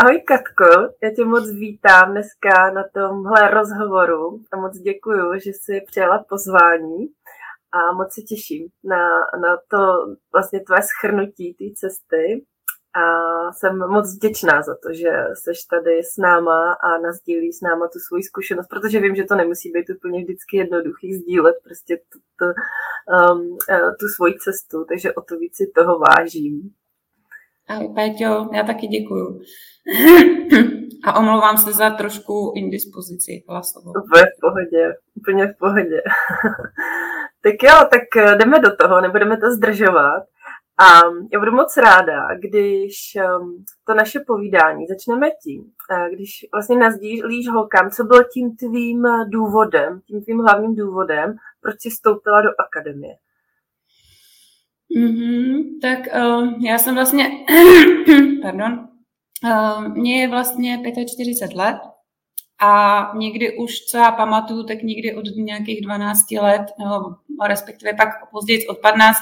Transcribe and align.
Ahoj 0.00 0.20
Katko, 0.20 0.64
já 1.02 1.10
tě 1.10 1.24
moc 1.24 1.50
vítám 1.50 2.10
dneska 2.10 2.70
na 2.70 2.84
tomhle 2.94 3.50
rozhovoru 3.50 4.40
a 4.52 4.56
moc 4.56 4.78
děkuji, 4.78 5.40
že 5.40 5.50
jsi 5.50 5.80
přijala 5.86 6.24
pozvání 6.28 7.08
a 7.72 7.92
moc 7.92 8.12
se 8.12 8.20
těším 8.22 8.68
na, 8.84 9.08
na 9.42 9.56
to 9.70 9.78
vlastně 10.32 10.60
tvé 10.60 10.76
schrnutí 10.82 11.54
té 11.54 11.64
cesty 11.74 12.44
a 12.94 13.02
jsem 13.52 13.78
moc 13.78 14.14
vděčná 14.14 14.62
za 14.62 14.74
to, 14.82 14.92
že 14.92 15.10
jsi 15.34 15.50
tady 15.70 16.02
s 16.04 16.16
náma 16.16 16.72
a 16.72 16.98
nazdílí 16.98 17.52
s 17.52 17.60
náma 17.60 17.88
tu 17.88 17.98
svoji 17.98 18.22
zkušenost, 18.22 18.66
protože 18.66 19.00
vím, 19.00 19.14
že 19.14 19.24
to 19.24 19.34
nemusí 19.34 19.70
být 19.72 19.90
úplně 19.96 20.22
vždycky 20.22 20.56
jednoduchý 20.56 21.14
sdílet 21.14 21.56
prostě 21.64 22.00
tu, 22.12 22.18
tu, 22.38 22.44
um, 23.34 23.58
eh, 23.70 23.90
tu 24.00 24.06
svoji 24.16 24.34
cestu, 24.38 24.84
takže 24.84 25.12
o 25.12 25.22
to 25.22 25.38
víc 25.38 25.56
si 25.56 25.66
toho 25.74 25.98
vážím. 25.98 26.74
Ahoj 27.68 27.88
Péťo, 27.94 28.48
já 28.52 28.62
taky 28.62 28.86
děkuju. 28.86 29.40
A 31.04 31.18
omlouvám 31.18 31.58
se 31.58 31.72
za 31.72 31.90
trošku 31.90 32.52
indispozici 32.56 33.44
hlasovou. 33.48 33.92
V 33.92 34.40
pohodě, 34.40 34.94
úplně 35.14 35.46
v 35.46 35.58
pohodě. 35.58 36.02
tak 37.42 37.54
jo, 37.62 37.88
tak 37.90 38.36
jdeme 38.38 38.58
do 38.60 38.76
toho, 38.76 39.00
nebudeme 39.00 39.36
to 39.36 39.50
zdržovat. 39.50 40.22
A 40.80 40.84
já 41.32 41.38
budu 41.38 41.52
moc 41.52 41.76
ráda, 41.76 42.28
když 42.34 42.94
um, 43.16 43.64
to 43.86 43.94
naše 43.94 44.20
povídání 44.26 44.86
začneme 44.86 45.30
tím, 45.44 45.64
eh, 45.92 46.14
když 46.14 46.30
vlastně 46.52 46.78
nazdílíš 46.78 47.48
holkám, 47.48 47.90
co 47.90 48.04
bylo 48.04 48.22
tím 48.22 48.56
tvým 48.56 49.02
důvodem, 49.28 50.00
tím 50.06 50.22
tvým 50.22 50.38
hlavním 50.38 50.74
důvodem, 50.74 51.36
proč 51.62 51.74
jsi 51.80 51.90
vstoupila 51.90 52.42
do 52.42 52.48
akademie. 52.66 53.14
Mm-hmm, 54.96 55.62
tak 55.82 55.98
uh, 56.14 56.64
já 56.64 56.78
jsem 56.78 56.94
vlastně, 56.94 57.30
pardon, 58.42 58.88
uh, 59.44 59.88
mně 59.88 60.20
je 60.20 60.28
vlastně 60.28 60.82
45 61.14 61.56
let 61.56 61.76
a 62.60 63.12
někdy 63.16 63.58
už, 63.58 63.80
co 63.80 63.96
já 63.96 64.12
pamatuju, 64.12 64.62
tak 64.62 64.82
někdy 64.82 65.14
od 65.14 65.24
nějakých 65.36 65.80
12 65.80 66.30
let, 66.30 66.62
no, 66.78 67.16
respektive 67.46 67.92
pak 67.92 68.08
později 68.30 68.66
od 68.66 68.78
15, 68.78 69.16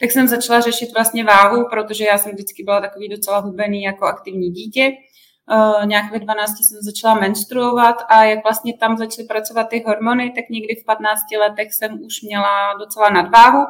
tak 0.00 0.10
jsem 0.10 0.28
začala 0.28 0.60
řešit 0.60 0.92
vlastně 0.94 1.24
váhu, 1.24 1.64
protože 1.70 2.04
já 2.04 2.18
jsem 2.18 2.32
vždycky 2.32 2.62
byla 2.64 2.80
takový 2.80 3.08
docela 3.08 3.38
hubený 3.38 3.82
jako 3.82 4.04
aktivní 4.04 4.50
dítě. 4.50 4.92
Uh, 5.52 5.86
nějak 5.86 6.12
ve 6.12 6.18
12 6.18 6.50
jsem 6.50 6.78
začala 6.82 7.20
menstruovat 7.20 7.96
a 8.08 8.24
jak 8.24 8.42
vlastně 8.42 8.76
tam 8.76 8.96
začaly 8.96 9.28
pracovat 9.28 9.68
ty 9.68 9.84
hormony, 9.86 10.30
tak 10.30 10.44
někdy 10.50 10.74
v 10.74 10.84
15 10.84 11.20
letech 11.40 11.74
jsem 11.74 12.00
už 12.04 12.22
měla 12.22 12.74
docela 12.78 13.10
nadváhu 13.10 13.66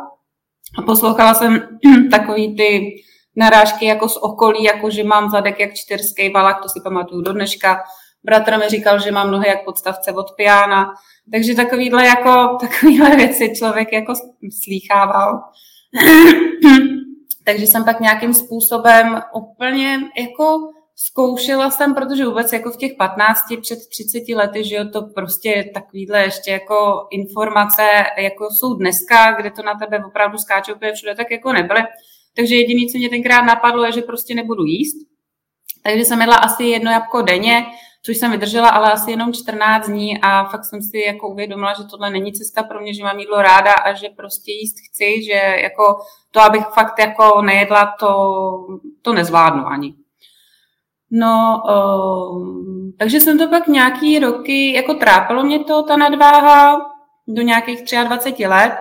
a 0.79 0.83
poslouchala 0.83 1.35
jsem 1.35 1.69
takový 2.11 2.57
ty 2.57 2.97
narážky 3.37 3.87
jako 3.87 4.09
z 4.09 4.17
okolí, 4.17 4.65
jako 4.65 4.91
že 4.91 5.05
mám 5.05 5.31
zadek 5.31 5.61
jak 5.61 5.75
čtyřský 5.75 6.31
balak, 6.31 6.63
to 6.63 6.69
si 6.69 6.81
pamatuju 6.85 7.23
do 7.23 7.33
dneška. 7.33 7.83
Bratr 8.25 8.59
mi 8.59 8.69
říkal, 8.69 8.99
že 9.01 9.13
mám 9.13 9.31
nohy 9.31 9.49
jak 9.49 9.65
podstavce 9.65 10.13
od 10.13 10.27
piana. 10.37 10.95
Takže 11.33 11.55
takovýhle, 11.55 12.07
jako, 12.07 12.57
takovýhle 12.61 13.17
věci 13.17 13.53
člověk 13.57 13.93
jako 13.93 14.13
slýchával. 14.65 15.41
Takže 17.45 17.67
jsem 17.67 17.85
pak 17.85 18.01
nějakým 18.01 18.35
způsobem 18.35 19.23
úplně 19.35 20.01
jako 20.19 20.59
zkoušela 20.97 21.71
jsem, 21.71 21.95
protože 21.95 22.27
vůbec 22.27 22.53
jako 22.53 22.71
v 22.71 22.77
těch 22.77 22.93
15, 22.99 23.39
před 23.61 23.79
30 23.89 24.35
lety, 24.35 24.65
že 24.65 24.77
jo, 24.77 24.85
to 24.93 25.03
prostě 25.03 25.71
takovýhle 25.75 26.23
ještě 26.23 26.51
jako 26.51 27.07
informace, 27.11 27.83
jako 28.19 28.49
jsou 28.51 28.75
dneska, 28.75 29.33
kde 29.33 29.51
to 29.51 29.63
na 29.63 29.75
tebe 29.75 30.05
opravdu 30.05 30.39
skáče 30.39 30.75
úplně 30.75 30.93
všude, 30.93 31.15
tak 31.15 31.31
jako 31.31 31.53
nebyly. 31.53 31.81
Takže 32.37 32.55
jediné, 32.55 32.93
co 32.93 32.99
mě 32.99 33.09
tenkrát 33.09 33.43
napadlo, 33.43 33.85
je, 33.85 33.93
že 33.93 34.03
prostě 34.03 34.35
nebudu 34.35 34.65
jíst. 34.65 34.97
Takže 35.83 36.05
jsem 36.05 36.21
jedla 36.21 36.37
asi 36.37 36.65
jedno 36.65 36.91
jabko 36.91 37.23
denně, 37.23 37.67
což 38.03 38.17
jsem 38.17 38.31
vydržela, 38.31 38.69
ale 38.69 38.93
asi 38.93 39.11
jenom 39.11 39.33
14 39.33 39.87
dní 39.87 40.21
a 40.23 40.45
fakt 40.45 40.65
jsem 40.65 40.83
si 40.83 40.99
jako 40.99 41.29
uvědomila, 41.29 41.75
že 41.75 41.85
tohle 41.91 42.11
není 42.11 42.33
cesta 42.33 42.63
pro 42.63 42.81
mě, 42.81 42.95
že 42.95 43.05
mám 43.05 43.19
jídlo 43.19 43.43
ráda 43.43 43.73
a 43.73 43.95
že 43.95 44.09
prostě 44.09 44.53
jíst 44.53 44.77
chci, 44.91 45.23
že 45.25 45.63
jako 45.63 45.97
to, 46.31 46.41
abych 46.41 46.67
fakt 46.75 46.99
jako 46.99 47.43
nejedla, 47.43 47.95
to, 48.01 48.33
to 49.03 49.13
nezvládnu 49.13 49.67
ani. 49.67 50.06
No, 51.11 51.63
um, 52.33 52.93
takže 52.99 53.21
jsem 53.21 53.39
to 53.39 53.49
pak 53.49 53.67
nějaký 53.67 54.19
roky, 54.19 54.73
jako 54.73 54.95
trápilo 54.95 55.43
mě 55.43 55.65
to, 55.65 55.83
ta 55.83 55.97
nadváha, 55.97 56.81
do 57.29 57.43
nějakých 57.43 57.81
23 58.05 58.47
let, 58.47 58.73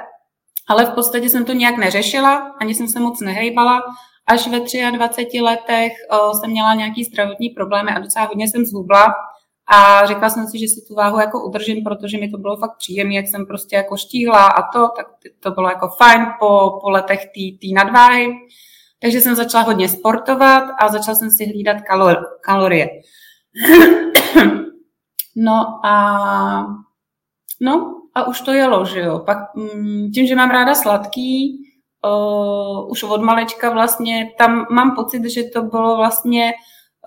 ale 0.69 0.85
v 0.85 0.89
podstatě 0.89 1.29
jsem 1.29 1.45
to 1.45 1.53
nějak 1.53 1.77
neřešila, 1.77 2.55
ani 2.61 2.75
jsem 2.75 2.87
se 2.87 2.99
moc 2.99 3.21
nehejbala. 3.21 3.81
Až 4.27 4.47
ve 4.47 4.59
23 4.91 5.41
letech 5.41 5.91
uh, 6.11 6.39
jsem 6.39 6.51
měla 6.51 6.73
nějaký 6.73 7.03
zdravotní 7.03 7.49
problémy 7.49 7.91
a 7.91 7.99
docela 7.99 8.25
hodně 8.25 8.47
jsem 8.47 8.65
zhubla 8.65 9.05
a 9.67 10.05
řekla 10.05 10.29
jsem 10.29 10.47
si, 10.47 10.59
že 10.59 10.67
si 10.67 10.85
tu 10.87 10.95
váhu 10.95 11.19
jako 11.19 11.45
udržím, 11.45 11.83
protože 11.83 12.17
mi 12.17 12.29
to 12.29 12.37
bylo 12.37 12.57
fakt 12.57 12.77
příjemné, 12.77 13.15
jak 13.15 13.27
jsem 13.27 13.45
prostě 13.45 13.75
jako 13.75 13.97
štíhla 13.97 14.47
a 14.47 14.71
to, 14.71 14.89
tak 14.97 15.07
to 15.39 15.51
bylo 15.51 15.69
jako 15.69 15.89
fajn 15.97 16.25
po, 16.39 16.79
po 16.81 16.89
letech 16.89 17.25
té 17.61 17.67
nadváhy. 17.73 18.33
Takže 19.01 19.21
jsem 19.21 19.35
začala 19.35 19.63
hodně 19.63 19.89
sportovat 19.89 20.63
a 20.79 20.87
začala 20.87 21.15
jsem 21.15 21.31
si 21.31 21.45
hlídat 21.45 21.81
kalor, 21.81 22.17
kalorie. 22.41 22.89
no 25.35 25.85
a 25.85 26.65
no 27.61 28.01
a 28.15 28.27
už 28.27 28.41
to 28.41 28.53
jelo, 28.53 28.85
že 28.85 28.99
jo. 28.99 29.19
Pak 29.19 29.55
mm, 29.55 30.11
tím, 30.11 30.27
že 30.27 30.35
mám 30.35 30.49
ráda 30.49 30.75
sladký, 30.75 31.57
uh, 32.05 32.91
už 32.91 33.03
od 33.03 33.21
malečka 33.21 33.69
vlastně, 33.69 34.31
tam 34.37 34.65
mám 34.71 34.95
pocit, 34.95 35.25
že 35.25 35.43
to 35.43 35.61
bylo 35.61 35.97
vlastně, 35.97 36.53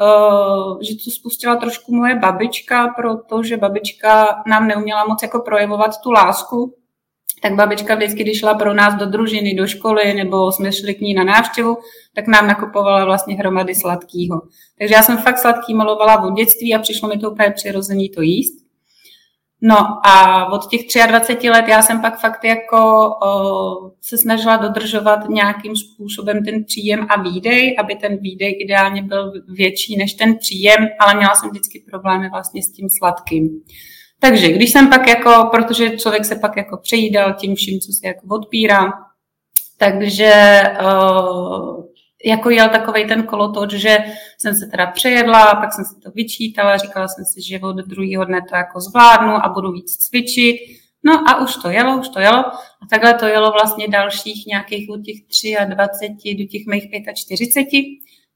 uh, 0.00 0.80
že 0.80 0.94
to 1.04 1.10
spustila 1.10 1.56
trošku 1.56 1.94
moje 1.94 2.14
babička, 2.18 2.88
protože 2.96 3.56
babička 3.56 4.42
nám 4.46 4.68
neuměla 4.68 5.06
moc 5.06 5.22
jako 5.22 5.40
projevovat 5.40 6.00
tu 6.00 6.10
lásku, 6.10 6.74
tak 7.42 7.54
babička 7.54 7.94
vždycky, 7.94 8.22
když 8.22 8.38
šla 8.38 8.54
pro 8.54 8.74
nás 8.74 8.94
do 8.94 9.06
družiny, 9.06 9.54
do 9.54 9.66
školy, 9.66 10.14
nebo 10.14 10.52
jsme 10.52 10.72
šli 10.72 10.94
k 10.94 11.00
ní 11.00 11.14
na 11.14 11.24
návštěvu, 11.24 11.76
tak 12.14 12.26
nám 12.26 12.46
nakupovala 12.46 13.04
vlastně 13.04 13.34
hromady 13.34 13.74
sladkého. 13.74 14.42
Takže 14.78 14.94
já 14.94 15.02
jsem 15.02 15.18
fakt 15.18 15.38
sladký 15.38 15.74
malovala 15.74 16.22
od 16.22 16.34
dětství 16.34 16.74
a 16.74 16.78
přišlo 16.78 17.08
mi 17.08 17.18
to 17.18 17.30
úplně 17.30 17.50
přirozený 17.50 18.08
to 18.08 18.22
jíst. 18.22 18.68
No 19.60 19.76
a 20.06 20.46
od 20.52 20.70
těch 20.70 20.80
23 21.08 21.50
let 21.50 21.64
já 21.68 21.82
jsem 21.82 22.00
pak 22.00 22.20
fakt 22.20 22.44
jako 22.44 23.10
o, 23.22 23.92
se 24.00 24.18
snažila 24.18 24.56
dodržovat 24.56 25.28
nějakým 25.28 25.76
způsobem 25.76 26.44
ten 26.44 26.64
příjem 26.64 27.06
a 27.10 27.22
výdej, 27.22 27.76
aby 27.78 27.94
ten 27.94 28.16
výdej 28.16 28.58
ideálně 28.60 29.02
byl 29.02 29.32
větší 29.48 29.96
než 29.96 30.14
ten 30.14 30.38
příjem, 30.38 30.88
ale 31.00 31.14
měla 31.14 31.34
jsem 31.34 31.50
vždycky 31.50 31.84
problémy 31.90 32.28
vlastně 32.30 32.62
s 32.62 32.72
tím 32.72 32.88
sladkým. 32.98 33.60
Takže 34.20 34.52
když 34.52 34.72
jsem 34.72 34.90
pak 34.90 35.08
jako, 35.08 35.48
protože 35.50 35.90
člověk 35.90 36.24
se 36.24 36.36
pak 36.36 36.56
jako 36.56 36.76
přejídal 36.76 37.34
tím 37.34 37.54
vším, 37.54 37.80
co 37.80 37.92
se 37.92 38.06
jako 38.06 38.26
odpírá, 38.30 38.92
takže 39.76 40.62
uh, 40.82 41.84
jako 42.24 42.50
jel 42.50 42.68
takový 42.68 43.06
ten 43.06 43.22
kolotoč, 43.22 43.70
že 43.70 43.98
jsem 44.38 44.54
se 44.54 44.66
teda 44.66 44.86
přejedla, 44.86 45.54
pak 45.54 45.72
jsem 45.72 45.84
se 45.84 46.00
to 46.00 46.10
vyčítala, 46.10 46.76
říkala 46.76 47.08
jsem 47.08 47.24
si, 47.24 47.42
že 47.48 47.60
od 47.60 47.76
druhého 47.76 48.24
dne 48.24 48.40
to 48.48 48.56
jako 48.56 48.80
zvládnu 48.80 49.32
a 49.32 49.48
budu 49.48 49.72
víc 49.72 49.96
cvičit. 49.96 50.56
No 51.04 51.28
a 51.28 51.40
už 51.40 51.56
to 51.56 51.68
jelo, 51.68 51.98
už 51.98 52.08
to 52.08 52.20
jelo. 52.20 52.38
A 52.46 52.86
takhle 52.90 53.14
to 53.14 53.26
jelo 53.26 53.52
vlastně 53.52 53.88
dalších 53.88 54.46
nějakých 54.46 54.90
od 54.90 55.00
těch 55.04 55.16
23 55.68 56.34
do 56.34 56.44
těch 56.44 56.66
mých 56.66 56.84
45. 57.14 57.84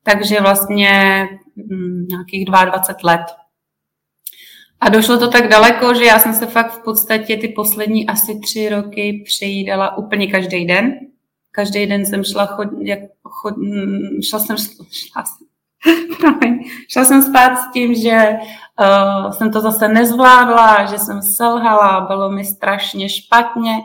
Takže 0.03 0.41
vlastně 0.41 1.25
hm, 1.57 2.07
nějakých 2.09 2.45
22 2.45 3.13
let. 3.13 3.42
A 4.83 4.89
došlo 4.89 5.19
to 5.19 5.29
tak 5.29 5.49
daleko, 5.49 5.95
že 5.95 6.05
já 6.05 6.19
jsem 6.19 6.35
se 6.35 6.47
fakt 6.47 6.73
v 6.73 6.83
podstatě 6.83 7.37
ty 7.37 7.49
poslední 7.49 8.07
asi 8.07 8.41
tři 8.41 8.69
roky 8.69 9.23
přejídala 9.27 9.97
úplně 9.97 10.27
každý 10.27 10.67
den. 10.67 10.95
Každý 11.51 11.87
den 11.87 12.07
jsem 12.07 12.25
šla, 12.25 12.47
chod, 12.47 12.69
jak, 12.81 12.99
chod, 13.23 13.55
šla 14.29 14.39
jsem, 14.39 14.57
šla 14.91 15.25
jsem, 15.25 15.47
šla 16.89 17.05
jsem 17.05 17.23
spát 17.23 17.57
s 17.57 17.73
tím, 17.73 17.95
že 17.95 18.29
uh, 18.81 19.31
jsem 19.31 19.53
to 19.53 19.61
zase 19.61 19.89
nezvládla, 19.89 20.85
že 20.85 20.99
jsem 20.99 21.23
selhala, 21.23 22.01
bylo 22.01 22.31
mi 22.31 22.45
strašně 22.45 23.09
špatně 23.09 23.79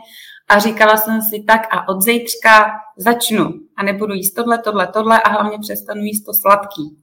a 0.48 0.58
říkala 0.58 0.96
jsem 0.96 1.22
si 1.22 1.44
tak 1.46 1.74
a 1.74 1.88
od 1.88 2.02
zítřka 2.02 2.70
začnu 2.96 3.52
a 3.76 3.82
nebudu 3.82 4.14
jíst 4.14 4.32
tohle, 4.32 4.58
tohle, 4.58 4.86
tohle 4.86 5.22
a 5.22 5.28
hlavně 5.28 5.58
přestanu 5.58 6.02
jíst 6.02 6.24
to 6.24 6.34
sladký. 6.34 6.96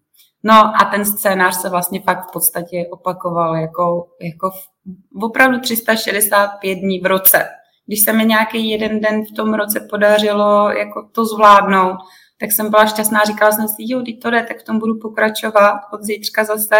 No 0.48 0.54
a 0.54 0.86
ten 0.92 1.06
scénář 1.06 1.62
se 1.62 1.70
vlastně 1.70 2.02
fakt 2.02 2.30
v 2.30 2.32
podstatě 2.34 2.86
opakoval 2.92 3.56
jako, 3.56 4.08
jako 4.22 4.50
v, 4.50 5.24
opravdu 5.24 5.60
365 5.60 6.76
dní 6.76 7.00
v 7.00 7.06
roce. 7.06 7.46
Když 7.86 8.02
se 8.02 8.14
mi 8.14 8.26
nějaký 8.26 8.70
jeden 8.70 9.00
den 9.00 9.26
v 9.26 9.36
tom 9.36 9.54
roce 9.54 9.88
podařilo 9.90 10.70
jako 10.70 11.10
to 11.12 11.26
zvládnout, 11.26 11.98
tak 12.40 12.52
jsem 12.52 12.70
byla 12.70 12.86
šťastná, 12.86 13.24
říkala 13.24 13.52
jsem 13.52 13.68
si, 13.68 13.76
jo, 13.80 14.04
to 14.22 14.30
jde, 14.30 14.44
tak 14.44 14.60
v 14.62 14.64
tom 14.64 14.80
budu 14.80 15.00
pokračovat 15.00 15.80
od 15.94 16.04
zítřka 16.04 16.44
zase. 16.44 16.80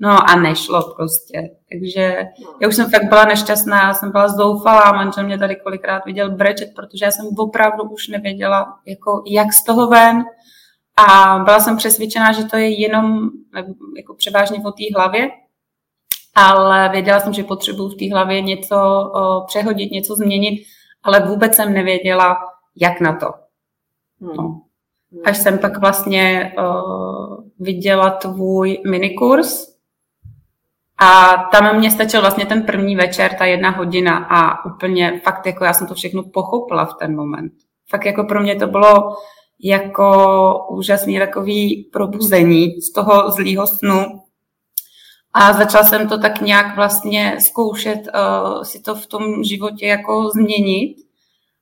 No 0.00 0.30
a 0.30 0.36
nešlo 0.36 0.94
prostě. 0.96 1.50
Takže 1.72 2.22
já 2.60 2.68
už 2.68 2.76
jsem 2.76 2.90
fakt 2.90 3.08
byla 3.08 3.24
nešťastná, 3.24 3.82
já 3.82 3.94
jsem 3.94 4.12
byla 4.12 4.28
zoufalá, 4.28 4.92
manžel 4.92 5.24
mě 5.24 5.38
tady 5.38 5.56
kolikrát 5.56 6.04
viděl 6.04 6.30
brečet, 6.30 6.68
protože 6.76 7.04
já 7.04 7.10
jsem 7.10 7.26
opravdu 7.38 7.84
už 7.84 8.08
nevěděla, 8.08 8.78
jako, 8.86 9.22
jak 9.26 9.52
z 9.52 9.64
toho 9.64 9.86
ven. 9.86 10.24
A 10.98 11.38
byla 11.44 11.60
jsem 11.60 11.76
přesvědčená, 11.76 12.32
že 12.32 12.44
to 12.44 12.56
je 12.56 12.80
jenom 12.80 13.30
jako 13.96 14.14
převážně 14.14 14.58
o 14.64 14.72
té 14.72 14.84
hlavě, 14.96 15.30
ale 16.34 16.88
věděla 16.88 17.20
jsem, 17.20 17.32
že 17.32 17.44
potřebuji 17.44 17.88
v 17.88 17.96
té 17.96 18.14
hlavě 18.14 18.42
něco 18.42 18.76
přehodit, 19.46 19.90
něco 19.90 20.14
změnit, 20.14 20.64
ale 21.02 21.20
vůbec 21.20 21.54
jsem 21.54 21.72
nevěděla, 21.72 22.38
jak 22.76 23.00
na 23.00 23.16
to. 23.16 23.26
Hmm. 24.20 24.36
No. 24.36 24.60
Až 25.24 25.38
jsem 25.38 25.58
pak 25.58 25.80
vlastně 25.80 26.52
o, 26.58 26.82
viděla 27.58 28.10
tvůj 28.10 28.78
minikurs 28.90 29.78
a 30.98 31.36
tam 31.52 31.76
mě 31.76 31.90
stačil 31.90 32.20
vlastně 32.20 32.46
ten 32.46 32.62
první 32.62 32.96
večer, 32.96 33.34
ta 33.34 33.44
jedna 33.44 33.70
hodina 33.70 34.16
a 34.16 34.64
úplně 34.64 35.20
fakt 35.24 35.46
jako 35.46 35.64
já 35.64 35.72
jsem 35.72 35.86
to 35.86 35.94
všechno 35.94 36.22
pochopila 36.22 36.84
v 36.84 36.94
ten 36.94 37.16
moment. 37.16 37.52
Fakt 37.90 38.04
jako 38.04 38.24
pro 38.24 38.40
mě 38.40 38.56
to 38.56 38.66
bylo 38.66 39.16
jako 39.60 40.66
úžasný 40.70 41.18
takový 41.18 41.88
probuzení 41.92 42.80
z 42.80 42.92
toho 42.92 43.30
zlýho 43.30 43.66
snu. 43.66 44.04
A 45.34 45.52
začala 45.52 45.84
jsem 45.84 46.08
to 46.08 46.18
tak 46.18 46.40
nějak 46.40 46.76
vlastně 46.76 47.36
zkoušet 47.40 47.98
uh, 48.14 48.62
si 48.62 48.80
to 48.80 48.94
v 48.94 49.06
tom 49.06 49.44
životě 49.44 49.86
jako 49.86 50.30
změnit. 50.30 50.96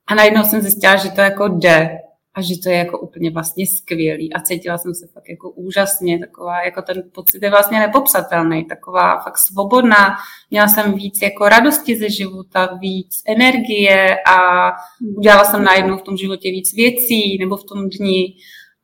A 0.06 0.14
najednou 0.14 0.44
jsem 0.44 0.60
zjistila, 0.60 0.96
že 0.96 1.10
to 1.10 1.20
jako 1.20 1.48
jde 1.48 1.98
a 2.36 2.42
že 2.42 2.54
to 2.62 2.68
je 2.68 2.76
jako 2.76 2.98
úplně 2.98 3.30
vlastně 3.30 3.66
skvělý 3.66 4.32
a 4.32 4.40
cítila 4.40 4.78
jsem 4.78 4.94
se 4.94 5.06
fakt 5.06 5.28
jako 5.28 5.50
úžasně, 5.50 6.18
taková, 6.18 6.64
jako 6.64 6.82
ten 6.82 7.02
pocit 7.14 7.42
je 7.42 7.50
vlastně 7.50 7.78
nepopsatelný, 7.78 8.64
taková 8.64 9.20
fakt 9.20 9.38
svobodná, 9.38 10.16
měla 10.50 10.68
jsem 10.68 10.92
víc 10.92 11.22
jako 11.22 11.48
radosti 11.48 11.96
ze 11.96 12.10
života, 12.10 12.78
víc 12.80 13.22
energie 13.26 14.16
a 14.26 14.70
udělala 15.16 15.44
jsem 15.44 15.64
najednou 15.64 15.96
v 15.96 16.02
tom 16.02 16.16
životě 16.16 16.50
víc 16.50 16.74
věcí 16.74 17.38
nebo 17.38 17.56
v 17.56 17.64
tom 17.64 17.88
dni 17.88 18.36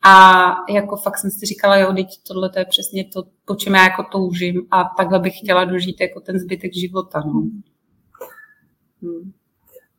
a 0.04 0.44
jako 0.72 0.96
fakt 0.96 1.18
jsem 1.18 1.30
si 1.30 1.46
říkala, 1.46 1.76
jo, 1.76 1.92
teď 1.92 2.06
tohle 2.28 2.50
to 2.50 2.58
je 2.58 2.64
přesně 2.64 3.04
to, 3.04 3.22
po 3.44 3.54
čem 3.54 3.74
já 3.74 3.82
jako 3.82 4.02
toužím 4.12 4.66
a 4.70 4.84
takhle 4.96 5.18
bych 5.18 5.38
chtěla 5.38 5.64
dožít 5.64 6.00
jako 6.00 6.20
ten 6.20 6.38
zbytek 6.38 6.74
života, 6.74 7.22
no. 7.26 7.32
Hmm. 9.02 9.32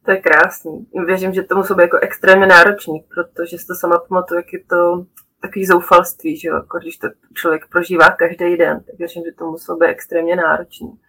To 0.06 0.12
je 0.12 0.18
krásný. 0.18 0.88
Věřím, 1.06 1.34
že 1.34 1.44
to 1.44 1.56
musí 1.56 1.74
být 1.74 1.82
jako 1.82 1.98
extrémně 2.02 2.46
náročný, 2.46 3.06
protože 3.16 3.58
si 3.58 3.68
to 3.68 3.76
sama 3.76 4.00
pamatuju, 4.00 4.40
jak 4.40 4.54
je 4.54 4.64
to 4.64 5.06
takový 5.42 5.66
zoufalství, 5.66 6.38
že 6.38 6.48
jo? 6.48 6.56
Jako 6.56 6.80
když 6.80 6.98
to 6.98 7.08
člověk 7.34 7.68
prožívá 7.68 8.10
každý 8.10 8.58
den, 8.58 8.84
tak 8.84 8.96
věřím, 8.98 9.24
že 9.26 9.32
to 9.32 9.52
musí 9.52 9.72
být 9.80 9.86
extrémně 9.86 10.36
náročný. 10.36 11.00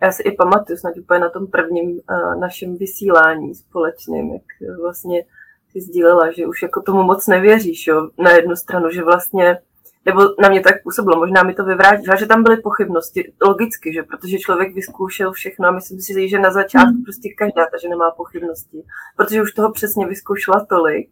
A 0.00 0.04
já 0.04 0.12
si 0.12 0.22
i 0.22 0.36
pamatuju 0.36 0.76
snad 0.78 0.96
úplně 0.96 1.20
na 1.20 1.30
tom 1.30 1.46
prvním 1.46 1.90
uh, 1.90 2.40
našem 2.40 2.76
vysílání 2.76 3.54
společným, 3.54 4.32
jak 4.32 4.42
vlastně 4.80 5.24
ty 5.72 5.80
sdílela, 5.80 6.30
že 6.30 6.46
už 6.46 6.62
jako 6.62 6.82
tomu 6.82 7.02
moc 7.02 7.26
nevěříš, 7.26 7.86
jo? 7.86 8.10
Na 8.18 8.30
jednu 8.30 8.56
stranu, 8.56 8.90
že 8.90 9.04
vlastně 9.04 9.58
nebo 10.04 10.20
na 10.42 10.48
mě 10.48 10.60
tak 10.60 10.82
působilo, 10.82 11.18
možná 11.18 11.42
mi 11.42 11.54
to 11.54 11.64
vyvrátilo, 11.64 12.16
že 12.16 12.26
tam 12.26 12.42
byly 12.42 12.56
pochybnosti, 12.56 13.32
logicky, 13.46 13.92
že 13.92 14.02
protože 14.02 14.38
člověk 14.38 14.74
vyzkoušel 14.74 15.32
všechno 15.32 15.68
a 15.68 15.70
myslím 15.70 16.00
si, 16.00 16.28
že 16.28 16.38
na 16.38 16.50
začátku 16.50 16.94
mm. 16.94 17.04
prostě 17.04 17.28
každá 17.38 17.66
ta 17.66 17.78
že 17.82 17.88
nemá 17.88 18.10
pochybnosti, 18.10 18.84
protože 19.16 19.42
už 19.42 19.52
toho 19.52 19.72
přesně 19.72 20.06
vyzkoušela 20.06 20.66
tolik, 20.68 21.10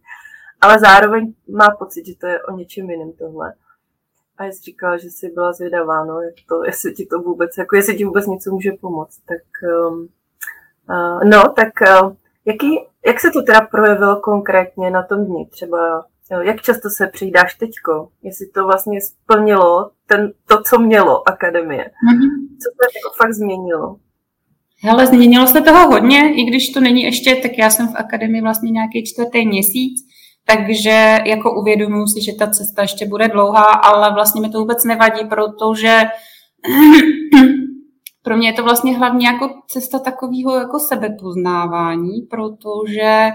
ale 0.61 0.79
zároveň 0.79 1.33
má 1.49 1.67
pocit, 1.79 2.05
že 2.05 2.15
to 2.15 2.27
je 2.27 2.43
o 2.43 2.57
něčem 2.57 2.89
jiném 2.89 3.11
tohle. 3.13 3.53
A 4.37 4.45
jsi 4.45 4.61
říkala, 4.61 4.97
že 4.97 5.09
jsi 5.09 5.29
byla 5.29 5.53
zvědavá, 5.53 6.05
no, 6.05 6.21
jak 6.21 6.35
to, 6.49 6.63
jestli 6.65 6.93
ti 6.93 7.05
to 7.05 7.19
vůbec, 7.19 7.57
jako 7.57 7.75
jestli 7.75 7.97
ti 7.97 8.05
vůbec 8.05 8.27
něco 8.27 8.51
může 8.51 8.71
pomoct. 8.81 9.19
Tak, 9.25 9.41
um, 9.87 10.07
uh, 10.89 11.23
no, 11.23 11.53
tak 11.55 11.69
uh, 12.01 12.13
jaký, 12.45 12.79
jak 13.05 13.19
se 13.19 13.31
to 13.31 13.41
teda 13.41 13.61
projevilo 13.61 14.19
konkrétně 14.19 14.89
na 14.91 15.03
tom 15.03 15.25
dni? 15.25 15.45
Třeba 15.45 16.05
jak 16.41 16.61
často 16.61 16.89
se 16.89 17.07
přijídáš 17.07 17.55
teďko? 17.55 18.09
Jestli 18.23 18.47
to 18.47 18.65
vlastně 18.65 18.99
splnilo 19.01 19.91
ten, 20.07 20.33
to, 20.47 20.61
co 20.69 20.79
mělo 20.79 21.29
akademie. 21.29 21.83
Mm-hmm. 21.83 22.29
Co 22.61 22.69
se 22.75 22.97
jako 22.97 23.15
fakt 23.17 23.33
změnilo? 23.33 23.97
Hele, 24.83 25.07
změnilo 25.07 25.47
se 25.47 25.61
toho 25.61 25.87
hodně, 25.87 26.33
i 26.35 26.43
když 26.43 26.69
to 26.69 26.79
není 26.79 27.03
ještě, 27.03 27.35
tak 27.35 27.51
já 27.57 27.69
jsem 27.69 27.87
v 27.87 27.95
akademii 27.95 28.41
vlastně 28.41 28.71
nějaký 28.71 29.05
čtvrtý 29.05 29.47
měsíc, 29.47 30.05
takže 30.45 31.19
jako 31.25 31.61
uvědomuji 31.61 32.07
si, 32.07 32.23
že 32.23 32.33
ta 32.33 32.47
cesta 32.47 32.81
ještě 32.81 33.05
bude 33.05 33.27
dlouhá, 33.27 33.63
ale 33.63 34.13
vlastně 34.13 34.41
mi 34.41 34.49
to 34.49 34.59
vůbec 34.59 34.83
nevadí, 34.83 35.25
protože 35.25 36.03
pro 38.23 38.37
mě 38.37 38.49
je 38.49 38.53
to 38.53 38.63
vlastně 38.63 38.97
hlavně 38.97 39.27
jako 39.27 39.49
cesta 39.67 39.99
takového 39.99 40.55
jako 40.55 40.79
sebepoznávání, 40.79 42.21
protože 42.21 43.29